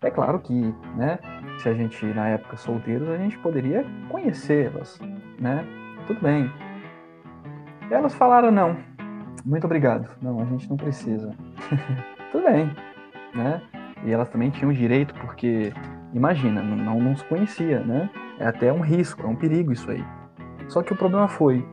É 0.00 0.10
claro 0.10 0.38
que, 0.40 0.74
né, 0.96 1.18
se 1.58 1.68
a 1.68 1.74
gente, 1.74 2.04
na 2.06 2.28
época, 2.28 2.56
solteiros, 2.56 3.08
a 3.08 3.16
gente 3.16 3.38
poderia 3.38 3.84
conhecê-las, 4.08 5.00
né? 5.38 5.64
Tudo 6.06 6.20
bem. 6.20 6.50
Elas 7.90 8.14
falaram 8.14 8.50
não. 8.50 8.76
Muito 9.44 9.64
obrigado. 9.64 10.08
Não, 10.20 10.40
a 10.40 10.44
gente 10.44 10.68
não 10.68 10.76
precisa. 10.76 11.34
Tudo 12.30 12.44
bem, 12.44 12.70
né? 13.34 13.62
E 14.04 14.12
elas 14.12 14.28
também 14.28 14.50
tinham 14.50 14.72
direito, 14.72 15.14
porque, 15.14 15.72
imagina, 16.12 16.62
não, 16.62 17.00
não 17.00 17.16
se 17.16 17.24
conhecia, 17.24 17.80
né? 17.80 18.10
É 18.38 18.46
até 18.46 18.72
um 18.72 18.80
risco, 18.80 19.22
é 19.22 19.26
um 19.26 19.34
perigo 19.34 19.72
isso 19.72 19.90
aí. 19.90 20.04
Só 20.68 20.82
que 20.82 20.92
o 20.92 20.96
problema 20.96 21.26
foi, 21.26 21.66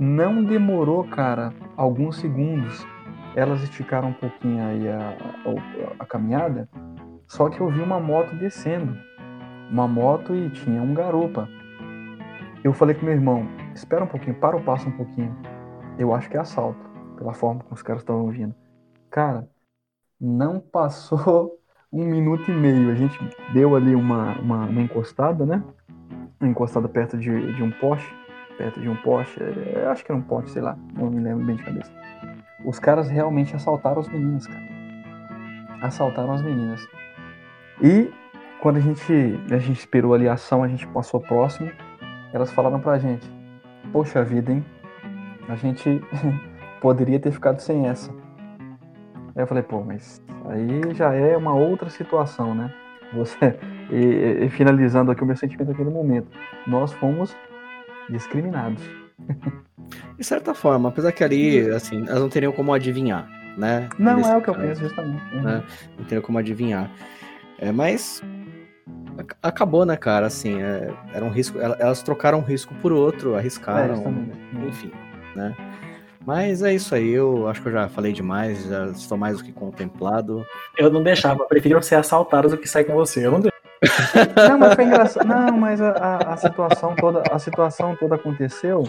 não 0.00 0.42
demorou, 0.42 1.04
cara, 1.04 1.52
alguns 1.76 2.16
segundos. 2.16 2.86
Elas 3.34 3.62
esticaram 3.62 4.08
um 4.08 4.14
pouquinho 4.14 4.64
aí 4.64 4.88
a, 4.88 5.10
a, 5.10 6.02
a 6.02 6.06
caminhada 6.06 6.68
só 7.28 7.48
que 7.48 7.60
eu 7.60 7.68
vi 7.68 7.80
uma 7.80 7.98
moto 7.98 8.34
descendo. 8.36 8.96
Uma 9.70 9.88
moto 9.88 10.34
e 10.34 10.48
tinha 10.50 10.80
um 10.80 10.94
garupa. 10.94 11.48
Eu 12.62 12.72
falei 12.72 12.94
com 12.94 13.04
meu 13.04 13.14
irmão, 13.14 13.48
espera 13.74 14.04
um 14.04 14.06
pouquinho, 14.06 14.36
para 14.36 14.56
o 14.56 14.62
passo 14.62 14.88
um 14.88 14.92
pouquinho. 14.92 15.36
Eu 15.98 16.14
acho 16.14 16.30
que 16.30 16.36
é 16.36 16.40
assalto, 16.40 16.78
pela 17.16 17.32
forma 17.32 17.62
como 17.62 17.74
os 17.74 17.82
caras 17.82 18.02
estavam 18.02 18.28
vindo. 18.30 18.54
Cara, 19.10 19.48
não 20.20 20.60
passou 20.60 21.58
um 21.92 22.04
minuto 22.04 22.50
e 22.50 22.54
meio. 22.54 22.90
A 22.90 22.94
gente 22.94 23.18
deu 23.52 23.74
ali 23.74 23.94
uma, 23.94 24.38
uma, 24.38 24.66
uma 24.66 24.80
encostada, 24.80 25.44
né? 25.44 25.62
Uma 26.40 26.48
encostada 26.48 26.88
perto 26.88 27.18
de, 27.18 27.54
de 27.54 27.62
um 27.62 27.72
poste. 27.72 28.14
Perto 28.56 28.80
de 28.80 28.88
um 28.88 28.96
poste. 28.96 29.38
É, 29.42 29.86
acho 29.86 30.04
que 30.04 30.10
era 30.10 30.18
um 30.18 30.22
poste, 30.22 30.50
sei 30.50 30.62
lá. 30.62 30.76
Não 30.94 31.10
me 31.10 31.20
lembro 31.20 31.44
bem 31.44 31.56
de 31.56 31.62
cabeça. 31.62 31.90
Os 32.64 32.78
caras 32.78 33.08
realmente 33.08 33.54
assaltaram 33.54 34.00
as 34.00 34.08
meninas, 34.08 34.46
cara. 34.46 34.62
Assaltaram 35.82 36.32
as 36.32 36.42
meninas. 36.42 36.86
E 37.82 38.10
quando 38.60 38.78
a 38.78 38.80
gente, 38.80 39.12
a 39.50 39.58
gente 39.58 39.78
esperou 39.78 40.14
ali 40.14 40.28
a 40.28 40.32
ação, 40.32 40.62
a 40.62 40.68
gente 40.68 40.86
passou 40.88 41.20
próximo, 41.20 41.70
elas 42.32 42.50
falaram 42.52 42.80
pra 42.80 42.98
gente: 42.98 43.30
Poxa 43.92 44.24
vida, 44.24 44.52
hein? 44.52 44.64
A 45.48 45.54
gente 45.54 46.02
poderia 46.80 47.20
ter 47.20 47.30
ficado 47.30 47.60
sem 47.60 47.86
essa. 47.86 48.10
Aí 49.36 49.42
eu 49.42 49.46
falei: 49.46 49.62
Pô, 49.62 49.82
mas 49.84 50.22
aí 50.46 50.94
já 50.94 51.12
é 51.12 51.36
uma 51.36 51.54
outra 51.54 51.90
situação, 51.90 52.54
né? 52.54 52.72
Você, 53.12 53.58
e, 53.90 54.44
e 54.44 54.48
finalizando 54.48 55.12
aqui 55.12 55.22
o 55.22 55.26
meu 55.26 55.36
sentimento 55.36 55.70
aqui 55.70 55.84
no 55.84 55.90
momento, 55.90 56.28
nós 56.66 56.92
fomos 56.94 57.36
discriminados. 58.10 58.82
De 60.18 60.24
certa 60.24 60.54
forma, 60.54 60.88
apesar 60.88 61.12
que 61.12 61.22
ali, 61.22 61.70
assim, 61.70 62.04
elas 62.06 62.20
não 62.20 62.28
teriam 62.28 62.52
como 62.52 62.72
adivinhar, 62.72 63.28
né? 63.56 63.88
Não, 63.98 64.16
Nesse 64.16 64.30
é 64.30 64.36
o 64.36 64.40
que 64.40 64.46
caso, 64.46 64.58
eu 64.58 64.68
penso 64.68 64.80
justamente. 64.80 65.36
Né? 65.36 65.62
Não 65.98 66.04
teriam 66.04 66.22
como 66.22 66.38
adivinhar. 66.38 66.90
É, 67.58 67.70
mas 67.70 68.22
acabou, 69.42 69.84
né, 69.84 69.96
cara? 69.96 70.26
Assim, 70.26 70.60
é, 70.60 70.92
era 71.12 71.24
um 71.24 71.30
risco. 71.30 71.58
Elas 71.58 72.02
trocaram 72.02 72.38
um 72.38 72.42
risco 72.42 72.74
por 72.82 72.92
outro, 72.92 73.34
arriscaram, 73.34 73.94
é, 73.94 74.66
enfim, 74.66 74.90
né? 75.34 75.54
Mas 76.26 76.60
é 76.60 76.74
isso 76.74 76.92
aí, 76.92 77.10
eu 77.10 77.46
acho 77.46 77.62
que 77.62 77.68
eu 77.68 77.72
já 77.72 77.88
falei 77.88 78.12
demais, 78.12 78.64
já 78.64 78.86
estou 78.86 79.16
mais 79.16 79.38
do 79.38 79.44
que 79.44 79.52
contemplado. 79.52 80.44
Eu 80.76 80.90
não 80.90 81.00
deixava, 81.00 81.44
preferiam 81.44 81.80
ser 81.80 81.94
assaltados 81.94 82.50
do 82.50 82.58
que 82.58 82.68
sair 82.68 82.84
com 82.84 82.94
você. 82.94 83.24
Eu 83.24 83.30
não 83.30 83.40
Não, 84.48 84.58
mas 84.58 84.74
foi 84.74 84.84
engraçado. 84.84 85.26
Não, 85.26 85.56
mas 85.58 85.80
a, 85.80 85.90
a, 85.90 86.34
a, 86.34 86.36
situação 86.36 86.94
toda, 86.94 87.22
a 87.30 87.38
situação 87.38 87.96
toda 87.96 88.14
aconteceu. 88.14 88.88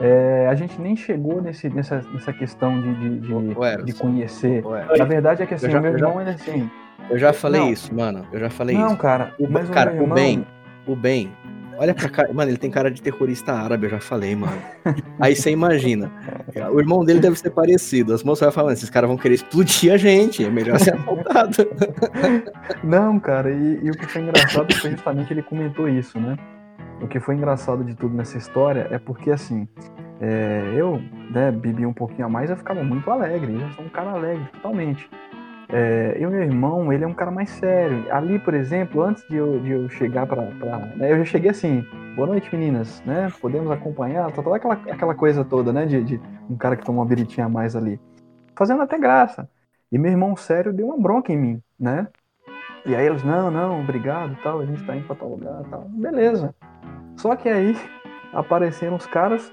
É, 0.00 0.46
a 0.48 0.54
gente 0.54 0.80
nem 0.80 0.96
chegou 0.96 1.42
nesse, 1.42 1.68
nessa, 1.68 2.02
nessa 2.12 2.32
questão 2.32 2.80
de, 2.80 2.94
de, 2.94 3.20
de, 3.20 3.84
de 3.84 3.92
conhecer. 3.94 4.62
Na 4.96 5.04
verdade 5.04 5.42
é 5.42 5.46
que 5.46 5.54
assim, 5.54 5.70
já, 5.70 5.78
o 5.78 5.82
meu 5.82 5.92
irmão, 5.92 6.14
já... 6.14 6.20
ele 6.22 6.30
assim, 6.30 6.70
eu 7.10 7.18
já 7.18 7.32
falei 7.32 7.60
não. 7.60 7.72
isso, 7.72 7.94
mano. 7.94 8.26
Eu 8.32 8.40
já 8.40 8.50
falei 8.50 8.76
não, 8.76 8.82
isso. 8.82 8.90
Não, 8.90 8.96
cara. 8.96 9.34
O, 9.38 9.48
mas 9.48 9.68
cara, 9.70 9.92
o, 9.92 10.04
o 10.04 10.06
bem, 10.06 10.46
o 10.86 10.96
bem. 10.96 11.32
Olha 11.78 11.94
pra 11.94 12.08
cá, 12.08 12.32
mano, 12.32 12.50
ele 12.50 12.58
tem 12.58 12.70
cara 12.70 12.90
de 12.90 13.02
terrorista 13.02 13.52
árabe, 13.52 13.86
eu 13.86 13.90
já 13.90 14.00
falei, 14.00 14.34
mano. 14.36 14.56
Aí 15.18 15.34
você 15.34 15.50
imagina, 15.50 16.10
o 16.72 16.80
irmão 16.80 17.04
dele 17.04 17.20
deve 17.20 17.38
ser 17.38 17.50
parecido. 17.50 18.14
As 18.14 18.22
moças 18.22 18.46
vão 18.46 18.52
falando, 18.52 18.72
esses 18.72 18.90
caras 18.90 19.08
vão 19.08 19.16
querer 19.16 19.34
explodir 19.34 19.92
a 19.92 19.96
gente, 19.96 20.44
é 20.44 20.50
melhor 20.50 20.78
ser 20.78 20.94
assaltado. 20.94 21.68
Não, 22.84 23.18
cara, 23.18 23.50
e, 23.50 23.80
e 23.82 23.90
o 23.90 23.92
que 23.92 24.06
foi 24.06 24.22
engraçado 24.22 24.74
foi 24.74 24.90
justamente 24.90 25.32
ele 25.32 25.42
comentou 25.42 25.88
isso, 25.88 26.18
né? 26.18 26.36
O 27.00 27.08
que 27.08 27.18
foi 27.18 27.34
engraçado 27.34 27.82
de 27.82 27.96
tudo 27.96 28.14
nessa 28.14 28.38
história 28.38 28.86
é 28.90 28.98
porque, 28.98 29.30
assim, 29.30 29.66
é, 30.20 30.72
eu 30.76 31.02
né, 31.32 31.50
bebi 31.50 31.84
um 31.84 31.92
pouquinho 31.92 32.26
a 32.26 32.28
mais, 32.28 32.48
eu 32.48 32.56
ficava 32.56 32.84
muito 32.84 33.10
alegre. 33.10 33.52
Eu 33.60 33.68
sou 33.72 33.84
um 33.84 33.88
cara 33.88 34.12
alegre, 34.12 34.46
totalmente. 34.52 35.10
É, 35.72 36.18
e 36.20 36.26
o 36.26 36.30
meu 36.30 36.42
irmão, 36.42 36.92
ele 36.92 37.02
é 37.02 37.06
um 37.06 37.14
cara 37.14 37.30
mais 37.30 37.48
sério. 37.48 38.04
Ali, 38.12 38.38
por 38.38 38.52
exemplo, 38.52 39.02
antes 39.02 39.26
de 39.26 39.36
eu, 39.36 39.58
de 39.58 39.70
eu 39.70 39.88
chegar 39.88 40.26
para. 40.26 40.42
Né, 40.96 41.12
eu 41.12 41.18
já 41.18 41.24
cheguei 41.24 41.50
assim: 41.50 41.82
boa 42.14 42.28
noite, 42.28 42.54
meninas, 42.54 43.02
né? 43.06 43.32
Podemos 43.40 43.70
acompanhar? 43.70 44.30
Tá 44.32 44.42
toda 44.42 44.56
aquela, 44.56 44.74
aquela 44.74 45.14
coisa 45.14 45.42
toda, 45.44 45.72
né? 45.72 45.86
De, 45.86 46.04
de 46.04 46.20
um 46.48 46.56
cara 46.56 46.76
que 46.76 46.84
toma 46.84 46.98
uma 46.98 47.06
biritinha 47.06 47.46
a 47.46 47.48
mais 47.48 47.74
ali. 47.74 47.98
Fazendo 48.54 48.82
até 48.82 48.98
graça. 48.98 49.48
E 49.90 49.96
meu 49.96 50.10
irmão 50.10 50.36
sério 50.36 50.74
deu 50.74 50.86
uma 50.86 50.98
bronca 50.98 51.32
em 51.32 51.38
mim, 51.38 51.62
né? 51.80 52.06
E 52.84 52.94
aí 52.94 53.06
eles, 53.06 53.22
não, 53.22 53.50
não, 53.50 53.80
obrigado, 53.80 54.36
tal, 54.42 54.60
a 54.60 54.66
gente 54.66 54.84
tá 54.84 54.96
indo 54.96 55.06
pra 55.06 55.14
tal 55.14 55.28
lugar, 55.28 55.62
tal. 55.70 55.82
Beleza. 55.88 56.54
Só 57.16 57.34
que 57.34 57.48
aí 57.48 57.76
apareceram 58.34 58.96
os 58.96 59.06
caras, 59.06 59.50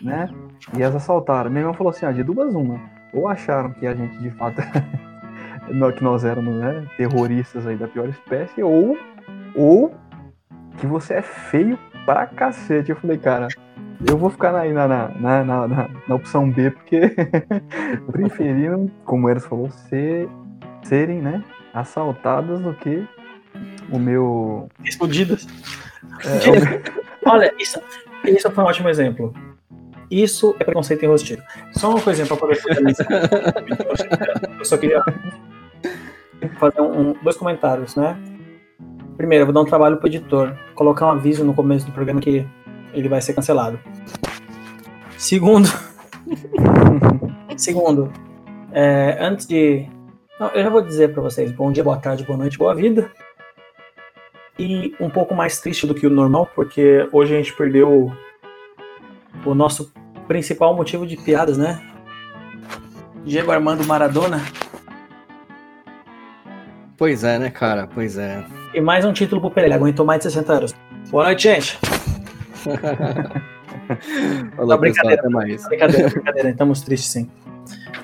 né? 0.00 0.30
E 0.78 0.82
as 0.82 0.94
assaltaram. 0.94 1.50
Meu 1.50 1.60
irmão 1.60 1.74
falou 1.74 1.90
assim, 1.90 2.06
ah, 2.06 2.12
de 2.12 2.22
duas 2.22 2.54
uma. 2.54 2.80
Ou 3.12 3.28
acharam 3.28 3.72
que 3.72 3.86
a 3.86 3.94
gente 3.94 4.16
de 4.18 4.30
fato 4.30 4.62
que 5.96 6.04
nós 6.04 6.24
éramos 6.24 6.54
né, 6.54 6.86
terroristas 6.96 7.66
aí 7.66 7.76
da 7.76 7.88
pior 7.88 8.08
espécie, 8.08 8.62
ou, 8.62 8.98
ou 9.54 9.94
que 10.78 10.86
você 10.86 11.14
é 11.14 11.22
feio 11.22 11.78
pra 12.04 12.26
cacete. 12.26 12.90
Eu 12.90 12.96
falei, 12.96 13.18
cara, 13.18 13.48
eu 14.08 14.16
vou 14.16 14.30
ficar 14.30 14.54
aí 14.54 14.72
na, 14.72 14.88
na, 14.88 15.08
na, 15.08 15.44
na, 15.44 15.88
na 16.08 16.14
opção 16.14 16.50
B, 16.50 16.70
porque 16.70 17.14
preferiram, 18.10 18.90
como 19.04 19.28
eles 19.28 19.44
falou, 19.44 19.70
ser, 19.70 20.28
serem 20.82 21.20
né, 21.20 21.42
assaltadas 21.72 22.60
do 22.60 22.74
que 22.74 23.06
o 23.90 23.98
meu. 23.98 24.68
Explodidas. 24.84 25.46
É, 26.24 26.50
o. 26.50 27.30
Olha, 27.30 27.54
isso, 27.58 27.80
isso 28.24 28.50
foi 28.50 28.64
um 28.64 28.66
ótimo 28.66 28.88
exemplo. 28.88 29.32
Isso 30.10 30.54
é 30.60 30.64
preconceito 30.64 31.04
enrostido. 31.04 31.42
Só 31.72 31.88
uma 31.88 32.00
coisinha 32.00 32.26
para 32.26 32.36
poder 32.36 32.60
Eu 34.58 34.64
só 34.64 34.76
queria 34.76 35.02
fazer 36.48 36.80
um, 36.80 37.14
dois 37.22 37.36
comentários, 37.36 37.96
né? 37.96 38.16
Primeiro, 39.16 39.42
eu 39.42 39.46
vou 39.46 39.54
dar 39.54 39.60
um 39.60 39.64
trabalho 39.64 39.98
pro 39.98 40.08
editor, 40.08 40.56
colocar 40.74 41.06
um 41.06 41.10
aviso 41.10 41.44
no 41.44 41.54
começo 41.54 41.86
do 41.86 41.92
programa 41.92 42.20
que 42.20 42.46
ele 42.92 43.08
vai 43.08 43.20
ser 43.20 43.34
cancelado. 43.34 43.78
Segundo, 45.16 45.68
segundo, 47.56 48.12
é, 48.72 49.18
antes 49.20 49.46
de, 49.46 49.86
não, 50.40 50.48
eu 50.48 50.62
já 50.62 50.70
vou 50.70 50.82
dizer 50.82 51.12
para 51.12 51.22
vocês, 51.22 51.52
bom 51.52 51.70
dia, 51.70 51.84
boa 51.84 51.98
tarde, 51.98 52.24
boa 52.24 52.38
noite, 52.38 52.58
boa 52.58 52.74
vida. 52.74 53.10
E 54.58 54.94
um 55.00 55.08
pouco 55.08 55.34
mais 55.34 55.60
triste 55.60 55.86
do 55.86 55.94
que 55.94 56.06
o 56.06 56.10
normal, 56.10 56.48
porque 56.54 57.08
hoje 57.12 57.34
a 57.34 57.38
gente 57.38 57.54
perdeu 57.54 58.12
o 59.44 59.54
nosso 59.54 59.92
principal 60.26 60.74
motivo 60.74 61.06
de 61.06 61.16
piadas, 61.16 61.56
né? 61.56 61.80
Diego 63.24 63.50
Armando 63.50 63.84
Maradona 63.84 64.42
Pois 67.02 67.24
é, 67.24 67.36
né, 67.36 67.50
cara? 67.50 67.88
Pois 67.92 68.16
é. 68.16 68.44
E 68.72 68.80
mais 68.80 69.04
um 69.04 69.12
título 69.12 69.40
pro 69.40 69.50
Pereira, 69.50 69.74
aguentou 69.74 70.06
mais 70.06 70.20
de 70.20 70.30
60 70.30 70.52
anos. 70.52 70.72
Boa 71.10 71.24
noite, 71.24 71.42
gente. 71.42 71.76
Falou, 74.54 74.68
Não, 74.68 74.78
brincadeira, 74.78 75.16
pessoal, 75.16 75.18
até 75.18 75.28
mais. 75.28 75.66
Brincadeira, 75.66 76.08
brincadeira, 76.08 76.50
estamos 76.50 76.80
tristes 76.82 77.10
sim. 77.10 77.28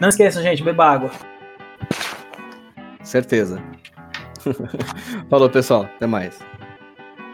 Não 0.01 0.09
esqueça, 0.09 0.43
gente, 0.43 0.65
beba 0.65 0.85
água. 0.85 1.13
Certeza. 3.05 3.63
Falou, 5.31 5.49
pessoal, 5.49 5.85
até 5.85 6.09
mais. 6.09 6.41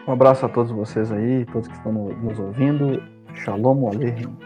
Um 0.07 0.11
abraço 0.11 0.45
a 0.45 0.49
todos 0.49 0.71
vocês 0.71 1.11
aí, 1.11 1.45
todos 1.45 1.67
que 1.67 1.73
estão 1.73 1.91
nos 1.91 2.37
ouvindo. 2.37 3.01
Shalom 3.33 3.87
Aleichem. 3.87 4.37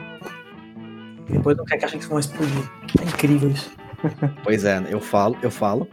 Depois 1.28 1.58
não 1.58 1.66
quer 1.66 1.80
que 1.80 1.84
achem 1.84 2.00
que 2.00 2.08
vão 2.08 2.20
explodir. 2.20 2.64
É 2.98 3.04
incrível 3.04 3.50
isso. 3.50 3.70
Pois 4.42 4.64
é, 4.64 4.82
eu 4.90 5.02
falo, 5.02 5.36
eu 5.44 5.52
falo, 5.52 5.86